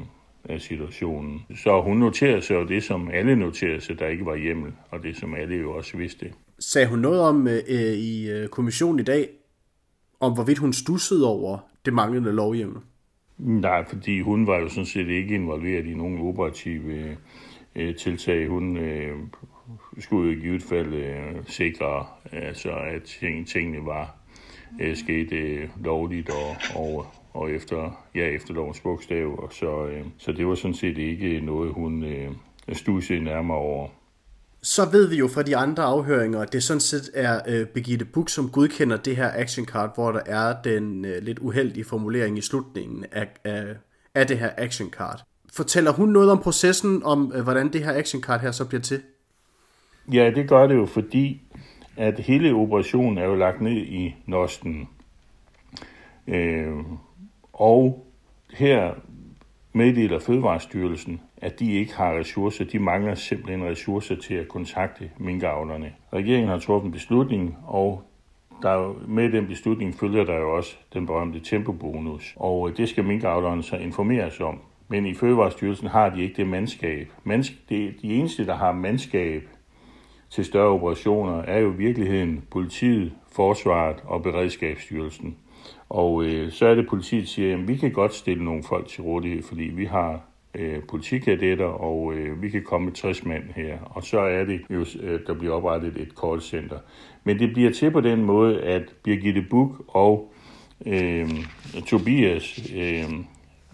af 0.43 0.61
situationen. 0.61 1.41
Så 1.55 1.81
hun 1.81 1.97
noterede 1.97 2.41
sig 2.41 2.55
jo 2.55 2.67
det, 2.67 2.83
som 2.83 3.09
alle 3.13 3.35
noterede 3.35 3.81
sig, 3.81 3.99
der 3.99 4.07
ikke 4.07 4.25
var 4.25 4.35
hjemmel, 4.35 4.71
og 4.91 5.03
det, 5.03 5.17
som 5.17 5.35
alle 5.35 5.55
jo 5.55 5.71
også 5.71 5.97
vidste. 5.97 6.33
Sagde 6.59 6.87
hun 6.87 6.99
noget 6.99 7.21
om 7.21 7.47
øh, 7.47 7.93
i 7.93 8.29
øh, 8.29 8.47
kommissionen 8.47 8.99
i 8.99 9.03
dag, 9.03 9.29
om 10.19 10.33
hvorvidt 10.33 10.57
hun 10.57 10.73
stussede 10.73 11.27
over 11.27 11.57
det 11.85 11.93
manglende 11.93 12.31
lovhjemmel? 12.31 12.81
Nej, 13.37 13.85
fordi 13.89 14.21
hun 14.21 14.47
var 14.47 14.59
jo 14.59 14.69
sådan 14.69 14.85
set 14.85 15.07
ikke 15.07 15.35
involveret 15.35 15.85
i 15.85 15.93
nogen 15.93 16.19
operative 16.19 17.17
øh, 17.75 17.95
tiltag. 17.95 18.47
Hun 18.47 18.77
øh, 18.77 19.17
skulle 19.99 20.37
i 20.37 20.39
givet 20.39 20.63
fald 20.63 20.93
øh, 20.93 21.35
sikre, 21.47 22.05
altså, 22.31 22.69
at 22.69 23.03
tingene 23.47 23.85
var 23.85 24.15
øh, 24.81 24.97
sket 24.97 25.31
øh, 25.31 25.69
lovligt 25.83 26.29
og, 26.29 26.55
og, 26.75 27.07
og 27.33 27.51
efter, 27.51 28.05
ja, 28.15 28.25
efter 28.25 28.53
lovens 28.53 28.79
bogstav. 28.79 29.39
Og 29.43 29.53
så, 29.53 29.87
øh, 29.87 30.05
så 30.17 30.31
det 30.31 30.47
var 30.47 30.55
sådan 30.55 30.75
set 30.75 30.97
ikke 30.97 31.41
noget, 31.41 31.73
hun 31.73 32.03
øh, 32.03 32.31
stussede 32.73 33.23
nærmere 33.23 33.57
over. 33.57 33.87
Så 34.61 34.89
ved 34.91 35.09
vi 35.09 35.15
jo 35.15 35.27
fra 35.27 35.43
de 35.43 35.57
andre 35.57 35.83
afhøringer, 35.83 36.39
at 36.41 36.53
det 36.53 36.63
sådan 36.63 36.79
set 36.79 37.09
er 37.13 37.41
øh, 37.47 37.67
Birgitte 37.67 38.05
Buk, 38.05 38.29
som 38.29 38.49
godkender 38.49 38.97
det 38.97 39.15
her 39.15 39.31
action 39.35 39.65
card, 39.65 39.95
hvor 39.95 40.11
der 40.11 40.21
er 40.25 40.61
den 40.61 41.05
øh, 41.05 41.21
lidt 41.21 41.39
uheldige 41.39 41.83
formulering 41.83 42.37
i 42.37 42.41
slutningen 42.41 43.05
af, 43.11 43.27
af, 43.43 43.75
af 44.15 44.27
det 44.27 44.39
her 44.39 44.49
action 44.57 44.89
card. 44.89 45.23
Fortæller 45.53 45.91
hun 45.91 46.09
noget 46.09 46.31
om 46.31 46.39
processen, 46.41 47.03
om 47.03 47.31
øh, 47.35 47.43
hvordan 47.43 47.73
det 47.73 47.83
her 47.83 47.93
action 47.93 48.21
card 48.21 48.41
her 48.41 48.51
så 48.51 48.65
bliver 48.65 48.81
til? 48.81 49.01
Ja, 50.13 50.31
det 50.35 50.49
gør 50.49 50.67
det 50.67 50.75
jo, 50.75 50.85
fordi 50.85 51.41
at 51.97 52.19
hele 52.19 52.53
operationen 52.53 53.17
er 53.17 53.25
jo 53.25 53.35
lagt 53.35 53.61
ned 53.61 53.77
i 53.77 54.15
Nosten. 54.25 54.89
Øh, 56.27 56.73
og 57.53 58.05
her 58.53 58.93
meddeler 59.73 60.19
Fødevarestyrelsen, 60.19 61.21
at 61.37 61.59
de 61.59 61.73
ikke 61.73 61.95
har 61.95 62.19
ressourcer. 62.19 62.65
De 62.65 62.79
mangler 62.79 63.15
simpelthen 63.15 63.63
ressourcer 63.63 64.15
til 64.15 64.33
at 64.33 64.47
kontakte 64.47 65.09
minkavlerne. 65.17 65.93
Regeringen 66.13 66.49
har 66.49 66.59
truffet 66.59 66.87
en 66.87 66.91
beslutning, 66.91 67.57
og 67.67 68.03
der, 68.61 68.95
med 69.07 69.31
den 69.31 69.47
beslutning 69.47 69.95
følger 69.95 70.23
der 70.23 70.35
jo 70.35 70.55
også 70.55 70.75
den 70.93 71.05
berømte 71.05 71.39
tempobonus. 71.39 72.33
Og 72.35 72.69
øh, 72.69 72.77
det 72.77 72.89
skal 72.89 73.03
minkavlerne 73.03 73.63
så 73.63 73.75
informeres 73.75 74.39
om. 74.39 74.59
Men 74.87 75.05
i 75.05 75.13
Fødevarestyrelsen 75.13 75.87
har 75.87 76.09
de 76.09 76.21
ikke 76.21 76.35
det 76.35 76.47
mandskab. 76.47 77.11
Mansk, 77.23 77.69
det, 77.69 77.95
de 78.01 78.13
eneste, 78.13 78.45
der 78.45 78.55
har 78.55 78.71
mandskab 78.71 79.43
til 80.29 80.45
større 80.45 80.67
operationer, 80.67 81.41
er 81.41 81.59
jo 81.59 81.73
i 81.73 81.75
virkeligheden 81.75 82.43
politiet, 82.51 83.13
forsvaret 83.31 83.95
og 84.03 84.23
beredskabsstyrelsen. 84.23 85.35
Og 85.89 86.23
øh, 86.23 86.51
så 86.51 86.65
er 86.65 86.75
det, 86.75 86.87
politiet 86.87 87.27
siger, 87.27 87.57
at 87.57 87.67
vi 87.67 87.75
kan 87.75 87.91
godt 87.91 88.13
stille 88.13 88.45
nogle 88.45 88.63
folk 88.63 88.87
til 88.87 89.03
rådighed, 89.03 89.43
fordi 89.43 89.63
vi 89.63 89.85
har 89.85 90.21
øh, 90.55 90.83
politikadetter, 90.89 91.65
og 91.65 92.13
øh, 92.13 92.41
vi 92.41 92.49
kan 92.49 92.63
komme 92.63 92.85
med 92.85 92.93
60 92.93 93.25
mand 93.25 93.43
her. 93.55 93.77
Og 93.79 94.03
så 94.03 94.19
er 94.19 94.43
det 94.43 94.61
jo, 94.69 94.85
øh, 95.01 95.19
der 95.27 95.33
bliver 95.33 95.53
oprettet 95.53 95.97
et 95.97 96.09
callcenter. 96.23 96.77
Men 97.23 97.39
det 97.39 97.53
bliver 97.53 97.71
til 97.71 97.91
på 97.91 98.01
den 98.01 98.23
måde, 98.23 98.61
at 98.61 98.83
Birgitte 99.03 99.45
Buk 99.49 99.83
og 99.87 100.33
øh, 100.85 101.29
Tobias, 101.87 102.71
øh, 102.75 103.03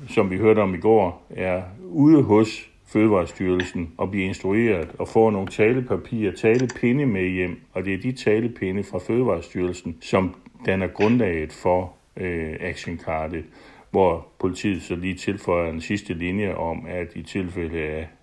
som 0.09 0.31
vi 0.31 0.37
hørte 0.37 0.59
om 0.59 0.73
i 0.73 0.77
går, 0.77 1.25
er 1.29 1.61
ude 1.81 2.23
hos 2.23 2.69
Fødevarestyrelsen 2.87 3.91
og 3.97 4.11
bliver 4.11 4.27
instrueret 4.27 4.91
og 4.99 5.07
får 5.07 5.31
nogle 5.31 5.47
talepapirer, 5.47 6.31
talepinde 6.31 7.05
med 7.05 7.29
hjem, 7.29 7.61
og 7.73 7.85
det 7.85 7.93
er 7.93 7.97
de 7.97 8.11
talepinde 8.11 8.83
fra 8.83 8.99
Fødevarestyrelsen, 8.99 9.97
som 10.01 10.35
danner 10.65 10.87
grundlaget 10.87 11.53
for 11.53 11.93
øh, 12.17 12.55
actionkartet, 12.59 13.45
hvor 13.91 14.27
politiet 14.39 14.81
så 14.81 14.95
lige 14.95 15.15
tilføjer 15.15 15.71
en 15.71 15.81
sidste 15.81 16.13
linje 16.13 16.55
om, 16.55 16.85
at 16.87 17.07
i 17.15 17.23
tilfælde 17.23 17.79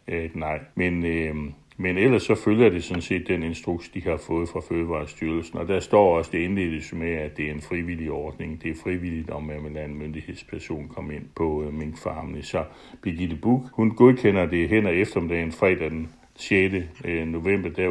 af 0.07 0.25
et 0.25 0.37
nej. 0.37 0.61
Men, 0.75 1.05
øh, 1.05 1.35
men 1.77 1.99
ellers 1.99 2.23
så 2.23 2.35
følger 2.35 2.71
det 2.71 2.85
sådan 2.85 3.03
set 3.03 3.29
den 3.29 3.43
instruks, 3.43 3.89
de 3.89 4.03
har 4.03 4.17
fået 4.17 4.49
fra 4.49 4.61
Fødevarestyrelsen, 4.69 5.59
og 5.59 5.69
der 5.69 5.81
står 5.81 6.19
også 6.19 6.31
det 6.33 6.39
indledtes 6.39 6.93
med, 6.93 7.13
at 7.13 7.37
det 7.37 7.47
er 7.47 7.53
en 7.53 7.61
frivillig 7.61 8.11
ordning. 8.11 8.63
Det 8.63 8.71
er 8.71 8.75
frivilligt, 8.83 9.31
om 9.31 9.43
man 9.43 9.65
vil 9.65 9.73
lade 9.73 9.85
en 9.85 9.99
myndighedsperson 9.99 10.89
komme 10.89 11.15
ind 11.15 11.25
på 11.37 11.65
øh, 11.65 11.75
minkfarmene. 11.75 12.43
Så 12.43 12.65
Birgitte 13.03 13.37
Buk, 13.37 13.63
hun 13.73 13.91
godkender 13.91 14.47
det 14.47 14.69
hen 14.69 14.87
og 14.87 14.95
eftermiddagen 14.95 15.53
fredag 15.53 15.91
den 15.91 16.09
6. 16.37 16.75
Øh, 17.05 17.27
november, 17.27 17.69
der, 17.69 17.89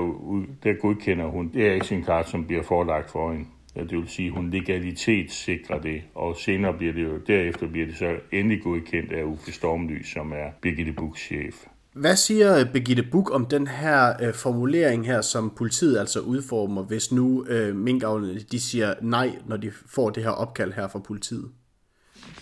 der 0.63 0.73
godkender 0.73 1.25
hun 1.25 1.51
det 1.53 1.69
action 1.69 2.03
card, 2.03 2.25
som 2.25 2.45
bliver 2.45 2.63
forelagt 2.63 3.11
for 3.11 3.31
hende. 3.31 3.45
Ja, 3.75 3.81
det 3.81 3.97
vil 3.97 4.07
sige, 4.07 4.27
at 4.27 4.33
hun 4.33 4.49
legalitetssikrer 4.49 5.81
det, 5.81 6.01
og 6.15 6.35
senere 6.35 6.73
bliver 6.73 6.93
det 6.93 7.03
jo, 7.03 7.17
derefter 7.17 7.67
bliver 7.67 7.85
det 7.85 7.95
så 7.95 8.15
endelig 8.31 8.63
godkendt 8.63 9.11
af 9.11 9.23
Uffe 9.23 9.51
Stormly, 9.51 10.03
som 10.03 10.31
er 10.31 10.51
Birgitte 10.61 10.93
Buks 10.93 11.21
chef. 11.21 11.65
Hvad 11.95 12.15
siger 12.15 12.59
øh, 12.59 12.71
Begitte 12.73 13.03
Buk 13.11 13.31
om 13.31 13.45
den 13.45 13.67
her 13.67 14.13
øh, 14.21 14.33
formulering 14.33 15.05
her, 15.05 15.21
som 15.21 15.53
politiet 15.57 15.99
altså 15.99 16.19
udformer, 16.19 16.83
hvis 16.83 17.11
nu 17.11 17.45
øh, 17.45 17.75
minkavlerne 17.75 18.39
de 18.39 18.59
siger 18.59 18.93
nej, 19.01 19.31
når 19.47 19.57
de 19.57 19.71
får 19.85 20.09
det 20.09 20.23
her 20.23 20.29
opkald 20.29 20.73
her 20.73 20.87
fra 20.87 20.99
politiet? 20.99 21.51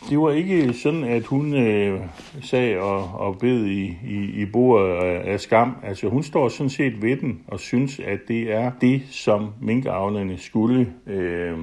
Det 0.09 0.19
var 0.19 0.31
ikke 0.31 0.73
sådan, 0.73 1.03
at 1.03 1.25
hun 1.25 1.53
øh, 1.53 2.01
sag 2.41 2.79
og, 2.79 3.19
og 3.19 3.37
bed 3.39 3.65
i, 3.65 3.97
i, 4.07 4.41
i 4.41 4.45
bordet 4.45 4.95
af, 5.03 5.39
skam. 5.39 5.75
Altså 5.83 6.09
hun 6.09 6.23
står 6.23 6.49
sådan 6.49 6.69
set 6.69 7.01
ved 7.01 7.17
den 7.17 7.41
og 7.47 7.59
synes, 7.59 7.99
at 7.99 8.19
det 8.27 8.53
er 8.53 8.71
det, 8.81 9.01
som 9.11 9.49
minkavlerne 9.61 10.37
skulle 10.37 10.93
øh, 11.07 11.53
øh 11.53 11.59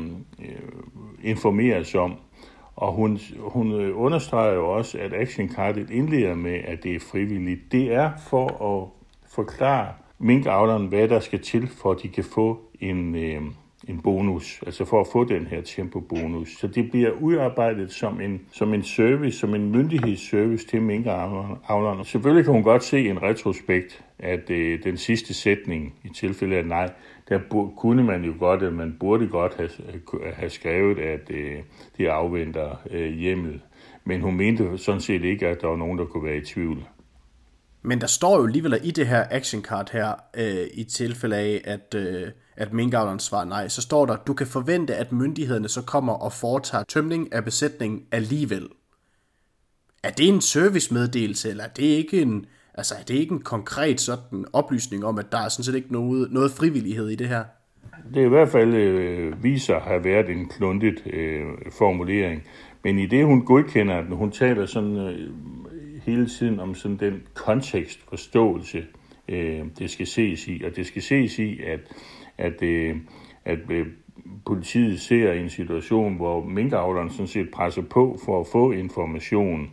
informeres 1.22 1.94
om. 1.94 2.14
Og 2.76 2.92
hun, 2.92 3.20
hun 3.38 3.72
øh, 3.72 4.00
understreger 4.00 4.54
jo 4.54 4.68
også, 4.68 4.98
at 4.98 5.12
Action 5.14 5.48
Cardet 5.48 5.90
indleder 5.90 6.34
med, 6.34 6.60
at 6.64 6.82
det 6.82 6.94
er 6.94 7.00
frivilligt. 7.00 7.72
Det 7.72 7.92
er 7.92 8.10
for 8.28 8.48
at 8.74 8.88
forklare 9.30 9.88
minkavleren, 10.18 10.86
hvad 10.86 11.08
der 11.08 11.20
skal 11.20 11.42
til, 11.42 11.68
for 11.68 11.90
at 11.90 12.02
de 12.02 12.08
kan 12.08 12.24
få 12.24 12.60
en, 12.80 13.14
øh, 13.14 13.42
en 13.88 14.01
bonus, 14.03 14.62
altså 14.66 14.85
for 14.85 15.01
at 15.01 15.07
få 15.12 15.25
den 15.25 15.46
her 15.46 15.61
tempobonus. 15.61 16.49
Så 16.59 16.66
det 16.66 16.90
bliver 16.90 17.11
udarbejdet 17.11 17.92
som 17.92 18.20
en, 18.20 18.40
som 18.53 18.75
en 18.75 18.83
service, 18.83 19.38
som 19.38 19.55
en 19.55 19.70
myndighedsservice 19.70 20.66
til 20.66 20.83
minkavlerne. 20.83 22.05
Selvfølgelig 22.05 22.44
kan 22.44 22.55
hun 22.55 22.62
godt 22.62 22.85
se 22.85 23.09
en 23.09 23.22
retrospekt, 23.22 24.05
at 24.18 24.51
øh, 24.51 24.85
den 24.85 24.96
sidste 24.96 25.35
sætning 25.35 25.94
i 26.05 26.09
tilfælde 26.09 26.57
af 26.57 26.66
nej, 26.66 26.90
der 27.29 27.38
kunne 27.77 28.05
man 28.05 28.25
jo 28.25 28.33
godt, 28.38 28.62
at 28.62 28.72
man 28.72 28.96
burde 29.01 29.29
godt 29.29 29.57
have, 29.57 29.70
have 30.35 30.51
skrevet, 30.51 30.99
at 30.99 31.31
øh, 31.31 31.57
de 31.99 32.11
afventer 32.11 32.81
øh, 32.90 33.12
hjemmet. 33.12 33.61
Men 34.05 34.20
hun 34.20 34.37
mente 34.37 34.79
sådan 34.79 35.01
set 35.01 35.25
ikke, 35.25 35.49
at 35.49 35.61
der 35.61 35.68
var 35.68 35.77
nogen, 35.77 35.99
der 35.99 36.05
kunne 36.05 36.25
være 36.25 36.37
i 36.37 36.44
tvivl. 36.44 36.87
Men 37.87 38.01
der 38.01 38.07
står 38.07 38.38
jo 38.38 38.46
alligevel 38.46 38.81
i 38.83 38.90
det 38.90 39.07
her 39.07 39.25
action 39.31 39.62
card 39.62 39.90
her, 39.92 40.12
øh, 40.37 40.66
i 40.75 40.85
tilfælde 40.85 41.37
af, 41.37 41.62
at, 41.64 41.94
øh, 41.94 42.29
at 42.57 42.72
minkavleren 42.72 43.18
svarer 43.18 43.44
nej, 43.44 43.68
så 43.68 43.83
står 43.83 44.07
der, 44.07 44.16
du 44.16 44.35
kan 44.35 44.46
forvente, 44.46 44.94
at 44.94 45.12
myndighederne 45.12 45.68
så 45.68 45.83
kommer 45.83 46.12
og 46.12 46.33
foretager 46.33 46.85
tømning 46.85 47.33
af 47.33 47.44
besætningen 47.44 48.03
alligevel. 48.12 48.68
Er 50.03 50.11
det 50.11 50.29
en 50.29 50.40
servicemeddelelse, 50.40 51.51
eller 51.51 51.64
er 51.64 51.68
det 51.68 51.83
ikke 51.83 52.22
en, 52.22 52.46
altså 52.75 52.94
er 52.94 53.03
det 53.03 53.14
ikke 53.14 53.33
en 53.33 53.42
konkret 53.42 54.01
sådan 54.01 54.44
oplysning 54.53 55.05
om, 55.05 55.18
at 55.18 55.33
der 55.33 55.38
er 55.38 55.49
sådan 55.49 55.64
set 55.64 55.75
ikke 55.75 55.92
noget, 55.92 56.33
noget 56.33 56.51
frivillighed 56.51 57.09
i 57.09 57.14
det 57.14 57.29
her? 57.29 57.44
Det 58.14 58.22
er 58.22 58.27
i 58.27 58.29
hvert 58.29 58.49
fald 58.49 58.75
øh, 58.75 59.44
viser 59.44 59.77
at 59.77 59.83
have 59.83 60.05
været 60.05 60.31
en 60.31 60.49
kluntet 60.49 61.03
øh, 61.07 61.44
formulering. 61.79 62.42
Men 62.85 62.99
i 62.99 63.07
det, 63.07 63.25
hun 63.25 63.44
godkender, 63.44 63.94
at 63.94 64.05
hun 64.16 64.31
taler 64.31 64.66
sådan 64.66 64.96
øh, 64.96 65.31
hele 66.06 66.28
tiden 66.28 66.60
om 66.60 66.74
sådan 66.74 66.96
den 66.96 67.22
kontekstforståelse, 67.34 68.86
øh, 69.28 69.64
det 69.78 69.90
skal 69.90 70.06
ses 70.06 70.48
i. 70.48 70.62
Og 70.64 70.76
det 70.76 70.86
skal 70.86 71.02
ses 71.02 71.38
i, 71.38 71.62
at, 71.62 71.80
at, 72.38 72.62
øh, 72.62 72.96
at 73.44 73.58
øh, 73.70 73.86
politiet 74.46 75.00
ser 75.00 75.32
en 75.32 75.50
situation, 75.50 76.16
hvor 76.16 76.44
minkavlerne 76.44 77.10
sådan 77.10 77.26
set 77.26 77.50
presser 77.50 77.82
på 77.82 78.18
for 78.24 78.40
at 78.40 78.46
få 78.46 78.72
information. 78.72 79.70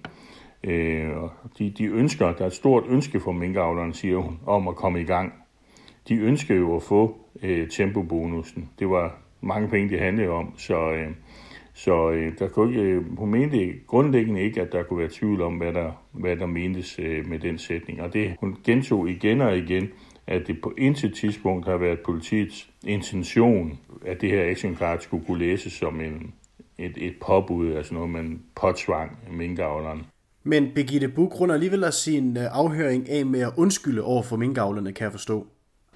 Øh, 0.64 1.10
de, 1.58 1.70
de 1.70 1.86
ønsker, 1.86 2.34
der 2.34 2.44
er 2.44 2.48
et 2.48 2.54
stort 2.54 2.84
ønske 2.88 3.20
for 3.20 3.32
minkavlerne, 3.32 3.94
siger 3.94 4.18
hun, 4.18 4.40
om 4.46 4.68
at 4.68 4.76
komme 4.76 5.02
i 5.02 5.06
gang. 5.06 5.34
De 6.10 6.16
ønsker 6.16 6.56
jo 6.56 6.76
at 6.76 6.84
få 6.84 7.18
øh, 7.44 7.70
tempobonusen. 7.70 8.70
Det 8.80 8.90
var 8.90 9.18
mange 9.42 9.68
penge, 9.70 9.90
det 9.90 10.00
handlede 10.00 10.30
om, 10.30 10.54
så, 10.58 10.92
øh, 10.92 11.12
så 11.74 12.12
øh, 12.12 12.34
der 12.40 12.48
kunne 12.48 12.70
ikke, 12.70 12.82
øh, 12.82 13.18
hun 13.18 13.32
mente 13.32 13.74
grundlæggende 13.88 14.42
ikke, 14.42 14.62
at 14.62 14.72
der 14.72 14.84
kunne 14.84 15.00
være 15.00 15.10
tvivl 15.12 15.42
om, 15.42 15.54
hvad 15.54 15.74
der, 15.74 15.92
hvad 16.12 16.36
der 16.36 16.46
mentes 16.46 17.00
øh, 17.00 17.30
med 17.30 17.40
den 17.40 17.58
sætning. 17.58 18.02
Og 18.02 18.14
det 18.14 18.36
hun 18.40 18.58
gentog 18.64 19.10
igen 19.10 19.42
og 19.42 19.58
igen, 19.58 19.90
at 20.28 20.48
det 20.48 20.62
på 20.62 20.74
intet 20.78 21.16
tidspunkt 21.16 21.68
har 21.68 21.78
været 21.78 22.00
politiets 22.00 22.70
intention, 22.84 23.80
at 24.06 24.22
det 24.22 24.30
her 24.30 24.52
action 24.52 24.76
card 24.76 25.00
skulle 25.00 25.26
kunne 25.26 25.40
læses 25.40 25.74
som 25.74 26.02
en, 26.02 26.34
et, 26.78 26.94
et 26.98 27.14
påbud, 27.26 27.74
altså 27.74 27.94
noget, 27.94 28.10
man 28.10 28.42
påtvang 28.56 29.18
minkavleren. 29.32 30.02
Men 30.44 30.72
Birgitte 30.76 31.08
Buk 31.08 31.40
runder 31.40 31.56
alligevel 31.56 31.92
sin 31.92 32.38
øh, 32.38 32.44
afhøring 32.52 33.10
af 33.10 33.26
med 33.26 33.40
at 33.40 33.52
undskylde 33.58 34.02
over 34.02 34.24
for 34.24 34.38
minkavlerne, 34.38 34.94
kan 34.94 35.04
jeg 35.04 35.12
forstå. 35.12 35.48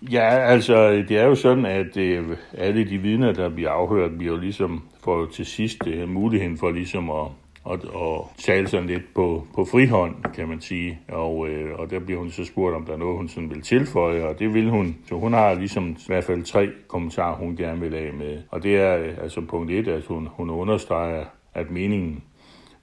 Ja, 0.01 0.29
altså 0.29 0.91
det 0.91 1.11
er 1.11 1.25
jo 1.25 1.35
sådan, 1.35 1.65
at 1.65 1.97
øh, 1.97 2.37
alle 2.57 2.89
de 2.89 2.97
vidner, 2.97 3.33
der 3.33 3.49
bliver 3.49 3.69
afhørt, 3.69 4.17
bliver 4.17 4.33
jo 4.33 4.39
ligesom 4.39 4.83
for 5.03 5.25
til 5.25 5.45
sidst 5.45 5.87
øh, 5.87 6.09
muligheden 6.09 6.57
for 6.57 6.71
ligesom 6.71 7.09
at, 7.09 7.27
at, 7.71 7.79
at 7.83 8.21
tale 8.37 8.67
sådan 8.67 8.87
lidt 8.87 9.13
på, 9.15 9.47
på 9.55 9.65
frihånd, 9.65 10.15
kan 10.35 10.47
man 10.47 10.61
sige. 10.61 10.99
Og, 11.07 11.49
øh, 11.49 11.79
og 11.79 11.89
der 11.89 11.99
bliver 11.99 12.19
hun 12.19 12.31
så 12.31 12.45
spurgt, 12.45 12.75
om 12.75 12.85
der 12.85 12.93
er 12.93 12.97
noget, 12.97 13.17
hun 13.17 13.29
sådan 13.29 13.49
vil 13.49 13.61
tilføje, 13.61 14.23
og 14.23 14.39
det 14.39 14.53
vil 14.53 14.69
hun. 14.69 14.97
Så 15.07 15.15
hun 15.15 15.33
har 15.33 15.53
ligesom 15.53 15.89
i 15.89 16.03
hvert 16.07 16.23
fald 16.23 16.43
tre 16.43 16.69
kommentarer, 16.87 17.35
hun 17.35 17.55
gerne 17.55 17.79
vil 17.81 17.95
af 17.95 18.13
med. 18.13 18.41
Og 18.49 18.63
det 18.63 18.77
er 18.77 18.97
øh, 18.97 19.13
altså 19.21 19.41
punkt 19.41 19.71
et, 19.71 19.87
at 19.87 20.05
hun, 20.05 20.27
hun 20.31 20.49
understreger, 20.49 21.25
at 21.53 21.71
meningen 21.71 22.23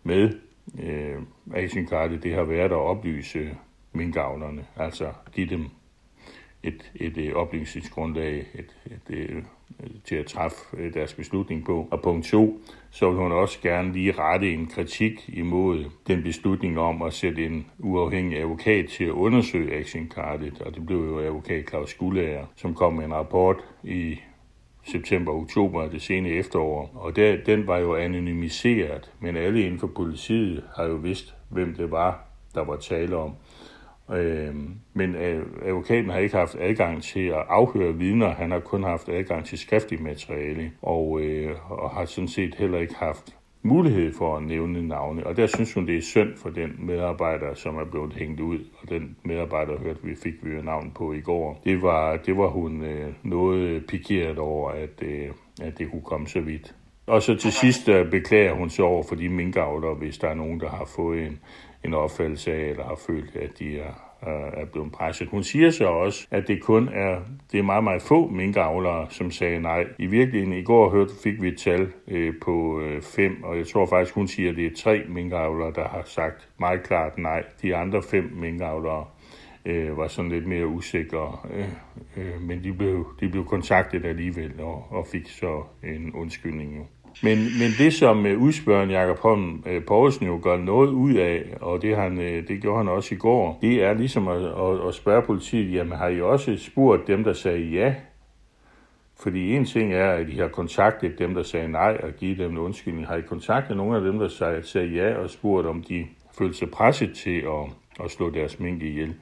med 0.02 0.30
øh, 0.82 1.16
Asienkartet, 1.54 2.22
det 2.22 2.34
har 2.34 2.44
været 2.44 2.64
at 2.64 2.72
oplyse 2.72 3.48
minkavlerne, 3.92 4.64
altså 4.76 5.06
give 5.32 5.46
dem 5.46 5.64
et, 6.64 6.92
et, 6.94 7.18
et 7.18 7.34
oplysningsgrundlag 7.34 8.46
et, 8.54 8.76
et, 8.86 9.18
et, 9.18 9.44
til 10.04 10.16
at 10.16 10.26
træffe 10.26 10.90
deres 10.94 11.14
beslutning 11.14 11.64
på. 11.64 11.88
Og 11.90 12.02
punkt 12.02 12.26
to, 12.26 12.60
så 12.90 13.10
vil 13.10 13.18
hun 13.18 13.32
også 13.32 13.60
gerne 13.62 13.92
lige 13.92 14.12
rette 14.12 14.52
en 14.52 14.66
kritik 14.66 15.28
imod 15.28 15.84
den 16.06 16.22
beslutning 16.22 16.78
om 16.78 17.02
at 17.02 17.12
sætte 17.12 17.46
en 17.46 17.66
uafhængig 17.78 18.38
advokat 18.38 18.88
til 18.88 19.04
at 19.04 19.10
undersøge 19.10 19.74
Action 19.74 20.08
Cardet, 20.14 20.60
og 20.60 20.74
det 20.74 20.86
blev 20.86 20.98
jo 20.98 21.18
advokat 21.18 21.68
Claus 21.68 21.94
Gullager, 21.94 22.46
som 22.56 22.74
kom 22.74 22.92
med 22.92 23.04
en 23.04 23.14
rapport 23.14 23.56
i 23.82 24.18
september-oktober 24.86 25.88
det 25.88 26.02
sene 26.02 26.28
efterår, 26.28 26.90
og 26.94 27.16
der, 27.16 27.36
den 27.46 27.66
var 27.66 27.78
jo 27.78 27.94
anonymiseret, 27.94 29.10
men 29.20 29.36
alle 29.36 29.62
inden 29.62 29.78
for 29.78 29.86
politiet 29.86 30.64
har 30.76 30.84
jo 30.84 30.94
vidst, 30.94 31.34
hvem 31.48 31.74
det 31.74 31.90
var, 31.90 32.24
der 32.54 32.64
var 32.64 32.76
tale 32.76 33.16
om. 33.16 33.34
Øh, 34.12 34.54
men 34.94 35.14
advokaten 35.64 36.10
har 36.10 36.18
ikke 36.18 36.36
haft 36.36 36.56
adgang 36.60 37.02
til 37.02 37.26
at 37.26 37.44
afhøre 37.48 37.94
vidner, 37.94 38.34
han 38.34 38.50
har 38.50 38.60
kun 38.60 38.82
haft 38.82 39.08
adgang 39.08 39.44
til 39.44 39.58
skriftlig 39.58 40.02
materiale, 40.02 40.72
og, 40.82 41.20
øh, 41.20 41.70
og 41.70 41.90
har 41.90 42.04
sådan 42.04 42.28
set 42.28 42.54
heller 42.54 42.78
ikke 42.78 42.94
haft 42.94 43.36
mulighed 43.64 44.12
for 44.12 44.36
at 44.36 44.42
nævne 44.42 44.88
navne. 44.88 45.26
Og 45.26 45.36
der 45.36 45.46
synes 45.46 45.74
hun, 45.74 45.86
det 45.86 45.96
er 45.96 46.02
synd 46.02 46.36
for 46.36 46.50
den 46.50 46.76
medarbejder, 46.78 47.54
som 47.54 47.76
er 47.76 47.84
blevet 47.84 48.12
hængt 48.12 48.40
ud. 48.40 48.58
Og 48.82 48.88
den 48.88 49.16
medarbejder, 49.22 49.78
hørte 49.78 50.00
vi, 50.02 50.14
fik 50.14 50.34
vi 50.42 50.50
jo 50.54 50.62
navn 50.62 50.90
på 50.94 51.12
i 51.12 51.20
går. 51.20 51.60
Det 51.64 51.82
var, 51.82 52.16
det 52.16 52.36
var 52.36 52.48
hun 52.48 52.82
øh, 52.82 53.12
noget 53.22 53.86
pikeret 53.86 54.38
over, 54.38 54.70
at, 54.70 55.02
øh, 55.02 55.30
at 55.62 55.78
det 55.78 55.90
kunne 55.90 56.02
komme 56.02 56.26
så 56.26 56.40
vidt. 56.40 56.74
Og 57.06 57.22
så 57.22 57.34
til 57.36 57.52
sidst 57.52 57.88
øh, 57.88 58.10
beklager 58.10 58.54
hun 58.54 58.70
så 58.70 58.82
over 58.82 59.02
for 59.08 59.14
de 59.14 59.28
minkavlere, 59.28 59.94
hvis 59.94 60.18
der 60.18 60.28
er 60.28 60.34
nogen, 60.34 60.60
der 60.60 60.68
har 60.68 60.84
fået 60.96 61.26
en, 61.26 61.40
en 61.84 61.94
opfattelse 61.94 62.52
af, 62.52 62.70
eller 62.70 62.84
har 62.84 63.00
følt, 63.06 63.36
at 63.36 63.58
de 63.58 63.78
er, 63.78 63.92
øh, 64.26 64.62
er 64.62 64.64
blevet 64.64 64.92
presset. 64.92 65.28
Hun 65.28 65.42
siger 65.42 65.70
så 65.70 65.86
også, 65.86 66.26
at 66.30 66.48
det 66.48 66.62
kun 66.62 66.88
er, 66.88 67.20
det 67.52 67.58
er 67.58 67.62
meget, 67.62 67.84
meget 67.84 68.02
få 68.02 68.28
minkavlere, 68.28 69.06
som 69.10 69.30
sagde 69.30 69.60
nej. 69.60 69.86
I 69.98 70.06
virkeligheden, 70.06 70.52
i 70.52 70.62
går 70.62 70.90
hørte, 70.90 71.12
fik 71.22 71.42
vi 71.42 71.48
et 71.48 71.58
tal 71.58 71.92
øh, 72.08 72.34
på 72.42 72.80
øh, 72.80 73.02
fem, 73.02 73.42
og 73.42 73.58
jeg 73.58 73.66
tror 73.66 73.86
faktisk, 73.86 74.14
hun 74.14 74.28
siger, 74.28 74.50
at 74.50 74.56
det 74.56 74.66
er 74.66 74.76
tre 74.76 75.02
minkavlere, 75.08 75.72
der 75.74 75.88
har 75.88 76.02
sagt 76.04 76.48
meget 76.58 76.82
klart 76.82 77.18
nej. 77.18 77.44
De 77.62 77.76
andre 77.76 78.02
fem 78.02 78.32
minkavlere 78.36 79.04
øh, 79.64 79.96
var 79.96 80.08
sådan 80.08 80.30
lidt 80.30 80.46
mere 80.46 80.66
usikre, 80.66 81.38
øh, 81.54 81.68
øh, 82.16 82.40
men 82.40 82.64
de 82.64 82.72
blev, 82.72 83.06
de 83.20 83.28
blev 83.28 83.44
kontaktet 83.44 84.04
alligevel 84.04 84.60
og, 84.60 84.86
og 84.90 85.06
fik 85.06 85.28
så 85.28 85.62
en 85.82 86.14
undskyldning. 86.14 86.88
Men, 87.22 87.38
men 87.38 87.70
det, 87.78 87.94
som 87.94 88.26
øh, 88.26 88.42
udspørgeren 88.42 88.90
Jakob 88.90 89.18
Holm 89.18 89.64
øh, 89.66 89.84
Poulsen 89.84 90.26
jo 90.26 90.40
gør 90.42 90.56
noget 90.56 90.90
ud 90.90 91.14
af, 91.14 91.56
og 91.60 91.82
det, 91.82 91.96
han, 91.96 92.20
øh, 92.20 92.48
det 92.48 92.62
gjorde 92.62 92.78
han 92.78 92.88
også 92.88 93.14
i 93.14 93.18
går, 93.18 93.58
det 93.62 93.84
er 93.84 93.94
ligesom 93.94 94.28
at, 94.28 94.44
at, 94.44 94.88
at 94.88 94.94
spørge 94.94 95.22
politiet, 95.22 95.74
jamen 95.74 95.98
har 95.98 96.08
I 96.08 96.20
også 96.20 96.56
spurgt 96.56 97.06
dem, 97.06 97.24
der 97.24 97.32
sagde 97.32 97.64
ja? 97.64 97.94
Fordi 99.16 99.56
en 99.56 99.64
ting 99.64 99.94
er, 99.94 100.10
at 100.10 100.28
I 100.28 100.36
har 100.36 100.48
kontaktet 100.48 101.18
dem, 101.18 101.34
der 101.34 101.42
sagde 101.42 101.68
nej, 101.68 102.00
og 102.02 102.12
givet 102.12 102.38
dem 102.38 102.50
en 102.50 102.58
undskyldning. 102.58 103.06
Har 103.06 103.16
I 103.16 103.20
kontaktet 103.20 103.76
nogle 103.76 103.96
af 103.96 104.02
dem, 104.02 104.18
der 104.18 104.28
sagde, 104.28 104.62
sagde 104.62 104.88
ja, 104.88 105.14
og 105.14 105.30
spurgt, 105.30 105.66
om 105.66 105.82
de 105.82 106.06
følte 106.38 106.58
sig 106.58 106.70
presset 106.70 107.14
til 107.14 107.38
at, 107.38 108.04
at 108.04 108.10
slå 108.10 108.30
deres 108.30 108.60
mink 108.60 108.82
ihjel? 108.82 109.14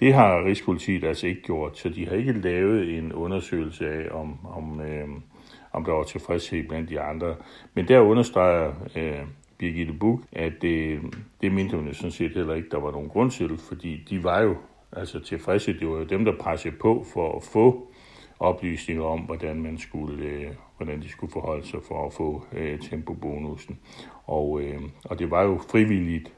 Det 0.00 0.14
har 0.14 0.44
Rigspolitiet 0.44 1.04
altså 1.04 1.26
ikke 1.26 1.42
gjort, 1.42 1.78
så 1.78 1.88
de 1.88 2.06
har 2.06 2.16
ikke 2.16 2.32
lavet 2.32 2.98
en 2.98 3.12
undersøgelse 3.12 3.88
af, 3.88 4.08
om, 4.10 4.38
om 4.56 4.80
øh, 4.80 5.08
om 5.72 5.84
der 5.84 5.92
var 5.92 6.02
tilfredshed 6.02 6.68
blandt 6.68 6.90
de 6.90 7.00
andre. 7.00 7.36
Men 7.74 7.88
der 7.88 8.00
understreger 8.00 8.72
øh, 8.96 9.20
Birgitte 9.58 9.92
Buk, 9.92 10.20
at 10.32 10.52
det, 10.62 11.00
det 11.40 11.52
mente 11.52 11.76
hun 11.76 11.94
sådan 11.94 12.10
set 12.10 12.32
heller 12.32 12.54
ikke, 12.54 12.68
der 12.70 12.80
var 12.80 12.90
nogen 12.90 13.08
grund 13.08 13.30
til, 13.30 13.58
fordi 13.58 14.04
de 14.10 14.24
var 14.24 14.40
jo 14.40 14.56
altså 14.92 15.20
tilfredse. 15.20 15.78
Det 15.80 15.88
var 15.88 15.96
jo 15.96 16.04
dem, 16.04 16.24
der 16.24 16.32
pressede 16.40 16.74
på 16.80 17.06
for 17.12 17.36
at 17.36 17.42
få 17.42 17.92
oplysninger 18.40 19.04
om, 19.04 19.20
hvordan 19.20 19.62
man 19.62 19.78
skulle, 19.78 20.24
øh, 20.24 20.46
hvordan 20.76 21.02
de 21.02 21.08
skulle 21.08 21.32
forholde 21.32 21.66
sig 21.66 21.80
for 21.88 22.06
at 22.06 22.12
få 22.12 22.44
øh, 22.52 22.80
tempobonusen. 22.80 23.78
Og, 24.26 24.60
øh, 24.62 24.80
og 25.04 25.18
det 25.18 25.30
var 25.30 25.42
jo 25.42 25.60
frivilligt 25.70 26.32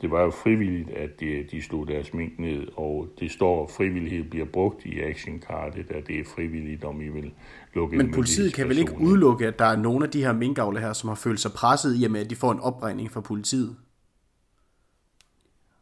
det 0.00 0.10
var 0.10 0.22
jo 0.22 0.30
frivilligt, 0.30 0.90
at 0.90 1.20
de, 1.20 1.46
de 1.50 1.62
slog 1.62 1.88
deres 1.88 2.14
mink 2.14 2.38
ned, 2.38 2.66
og 2.76 3.08
det 3.20 3.30
står, 3.30 3.64
at 3.64 3.70
frivillighed 3.70 4.24
bliver 4.24 4.46
brugt 4.46 4.86
i 4.86 5.00
actionkartet, 5.00 5.90
at 5.90 6.06
det 6.06 6.20
er 6.20 6.24
frivilligt, 6.24 6.84
om 6.84 7.00
I 7.00 7.08
vil 7.08 7.32
lukke 7.74 7.96
Men 7.96 8.10
politiet 8.10 8.54
kan 8.54 8.68
vel 8.68 8.78
ikke 8.78 8.98
udelukke, 9.00 9.46
at 9.46 9.58
der 9.58 9.64
er 9.64 9.76
nogle 9.76 10.04
af 10.04 10.10
de 10.10 10.24
her 10.24 10.32
minkavle 10.32 10.80
her, 10.80 10.92
som 10.92 11.08
har 11.08 11.14
følt 11.14 11.40
sig 11.40 11.52
presset 11.52 12.00
i 12.00 12.04
og 12.04 12.10
med, 12.10 12.20
at 12.20 12.30
de 12.30 12.36
får 12.36 12.52
en 12.52 12.60
opregning 12.60 13.10
fra 13.10 13.20
politiet? 13.20 13.76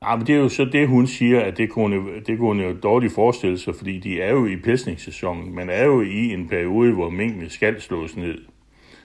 Ja, 0.03 0.17
men 0.17 0.27
det 0.27 0.35
er 0.35 0.39
jo 0.39 0.49
så 0.49 0.65
det, 0.65 0.89
hun 0.89 1.07
siger, 1.07 1.41
at 1.41 1.57
det 1.57 1.71
kunne, 1.71 2.21
det 2.27 2.39
kunne 2.39 2.63
jo 2.63 2.77
dårligt 2.83 3.13
forestille 3.13 3.59
sig, 3.59 3.75
fordi 3.75 3.99
de 3.99 4.21
er 4.21 4.31
jo 4.31 4.47
i 4.47 4.57
pelsningssæsonen. 4.57 5.55
Man 5.55 5.71
er 5.71 5.85
jo 5.85 6.01
i 6.01 6.33
en 6.33 6.49
periode, 6.49 6.93
hvor 6.93 7.11
minkene 7.11 7.51
skal 7.51 7.81
slås 7.81 8.17
ned. 8.17 8.39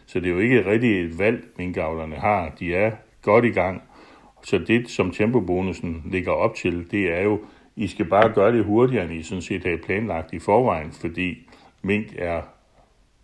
Så 0.06 0.19
det 0.19 0.28
er 0.28 0.34
jo 0.34 0.39
ikke 0.39 0.65
rigtig 0.65 1.06
et 1.06 1.19
valg, 1.19 1.46
minkavlerne 1.58 2.15
har. 2.15 2.56
De 2.60 2.76
er 2.76 2.91
godt 3.22 3.46
i 3.46 3.50
gang. 3.50 3.82
Så 4.43 4.58
det, 4.58 4.89
som 4.89 5.12
tempobonusen 5.12 6.04
ligger 6.12 6.32
op 6.32 6.56
til, 6.56 6.91
det 6.91 7.17
er 7.17 7.22
jo, 7.22 7.39
I 7.76 7.88
skal 7.88 8.06
bare 8.06 8.34
gøre 8.34 8.58
det 8.58 8.65
hurtigere, 8.65 9.04
end 9.06 9.13
I 9.13 9.24
sådan 9.24 9.41
set 9.41 9.63
har 9.63 9.78
planlagt 9.86 10.34
i 10.34 10.39
forvejen, 10.39 10.91
fordi 10.91 11.50
mink 11.82 12.08
er 12.17 12.41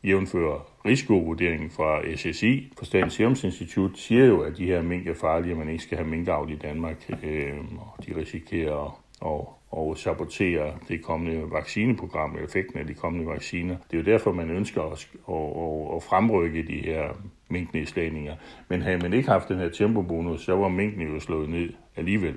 jævnfører 0.04 0.70
risikovurderingen 0.86 1.70
fra 1.70 2.16
SSI, 2.16 2.74
for 2.78 2.86
Statens 2.86 3.14
Serum 3.14 3.36
Institut, 3.44 3.98
siger 3.98 4.26
jo, 4.26 4.42
at 4.42 4.58
de 4.58 4.66
her 4.66 4.82
mink 4.82 5.08
er 5.08 5.14
farlige, 5.14 5.54
og 5.54 5.58
man 5.58 5.70
ikke 5.70 5.84
skal 5.84 5.98
have 5.98 6.10
minkavl 6.10 6.52
i 6.52 6.56
Danmark. 6.56 7.10
Øh, 7.24 7.58
og 7.78 8.06
de 8.06 8.16
risikerer 8.16 9.02
at, 9.26 9.42
at 9.78 9.98
sabotere 9.98 10.74
det 10.88 11.04
kommende 11.04 11.52
vaccineprogram, 11.52 12.38
effekten 12.44 12.80
af 12.80 12.88
de 12.88 12.94
kommende 12.94 13.28
vacciner. 13.28 13.76
Det 13.92 14.00
er 14.00 14.02
jo 14.04 14.12
derfor, 14.12 14.32
man 14.32 14.50
ønsker 14.50 14.82
at, 14.82 14.92
at, 15.30 15.96
at 15.96 16.04
fremrykke 16.04 16.68
de 16.68 16.78
her 16.78 17.22
minknedslagninger. 17.50 18.36
Men 18.70 18.82
havde 18.82 18.98
man 18.98 19.14
ikke 19.14 19.30
haft 19.30 19.50
den 19.50 19.58
her 19.58 19.70
tempobonus, 19.70 20.42
så 20.42 20.56
var 20.56 20.70
minkene 20.70 21.04
jo 21.04 21.20
slået 21.20 21.50
ned 21.50 21.70
alligevel. 21.96 22.36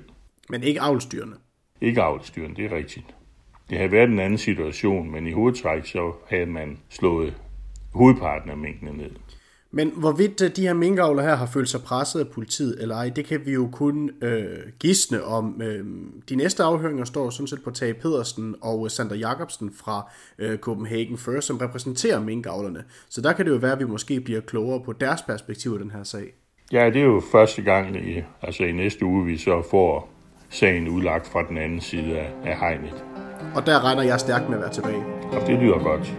Men 0.48 0.62
ikke 0.62 0.81
avlstyrende? 0.81 1.37
Ikke 1.81 2.03
avlstyrende, 2.03 2.57
det 2.57 2.72
er 2.72 2.77
rigtigt. 2.77 3.14
Det 3.70 3.79
havde 3.79 3.92
været 3.92 4.11
en 4.11 4.18
anden 4.18 4.38
situation, 4.38 5.11
men 5.11 5.27
i 5.27 5.33
hovedtræk 5.33 5.87
så 5.87 6.12
havde 6.29 6.46
man 6.46 6.79
slået 6.88 7.35
hovedparten 7.94 8.50
af 8.50 8.57
minkene 8.57 8.92
ned. 8.92 9.11
Men 9.74 9.92
hvorvidt 9.96 10.42
øh, 10.42 10.57
de 10.57 10.62
her 10.62 10.74
minkavler 10.74 11.22
her 11.22 11.35
har 11.35 11.46
følt 11.46 11.68
sig 11.68 11.81
presset 11.83 12.20
af 12.20 12.28
politiet 12.28 12.83
eller 12.83 12.96
ej, 12.96 13.09
det 13.16 13.24
kan 13.24 13.40
vi 13.46 13.52
jo 13.52 13.68
kun 13.72 14.11
øh, 14.22 14.59
gisne 14.78 15.24
om. 15.24 15.62
Øh, 15.62 15.85
de 16.28 16.37
næste 16.37 16.62
afhøringer 16.62 17.05
står 17.05 17.31
sådan 17.31 17.46
set 17.46 17.62
på 17.64 17.70
Tage 17.70 17.94
Pedersen 17.94 18.55
og 18.61 18.90
Sander 18.90 19.16
Jacobsen 19.16 19.72
fra 19.76 20.11
øh, 20.38 20.59
Copenhagen 20.59 21.18
First, 21.18 21.46
som 21.46 21.57
repræsenterer 21.57 22.20
minkavlerne. 22.20 22.85
Så 23.09 23.20
der 23.20 23.33
kan 23.33 23.44
det 23.46 23.52
jo 23.52 23.57
være, 23.57 23.72
at 23.72 23.78
vi 23.78 23.85
måske 23.85 24.20
bliver 24.20 24.40
klogere 24.40 24.81
på 24.85 24.92
deres 24.92 25.22
perspektiv 25.22 25.74
i 25.74 25.78
den 25.78 25.90
her 25.90 26.02
sag. 26.02 26.35
Ja, 26.72 26.87
det 26.87 26.96
er 26.96 27.05
jo 27.07 27.22
første 27.33 27.62
gang 27.62 27.96
i, 27.96 28.22
altså 28.42 28.62
i 28.62 28.72
næste 28.72 29.05
uge, 29.05 29.26
vi 29.26 29.37
så 29.37 29.62
får 29.70 30.12
sagen 30.50 30.88
udlagt 30.88 31.26
fra 31.26 31.42
den 31.48 31.59
anden 31.59 31.81
side 31.81 32.18
af, 32.18 32.33
af 32.44 32.59
hegnet. 32.59 33.05
Og 33.55 33.66
der 33.66 33.85
regner 33.85 34.02
jeg 34.02 34.20
stærkt 34.20 34.48
med 34.48 34.57
at 34.57 34.62
være 34.62 34.72
tilbage. 34.72 35.05
Og 35.33 35.46
det 35.46 35.59
lyder 35.59 35.78
godt. 35.78 36.14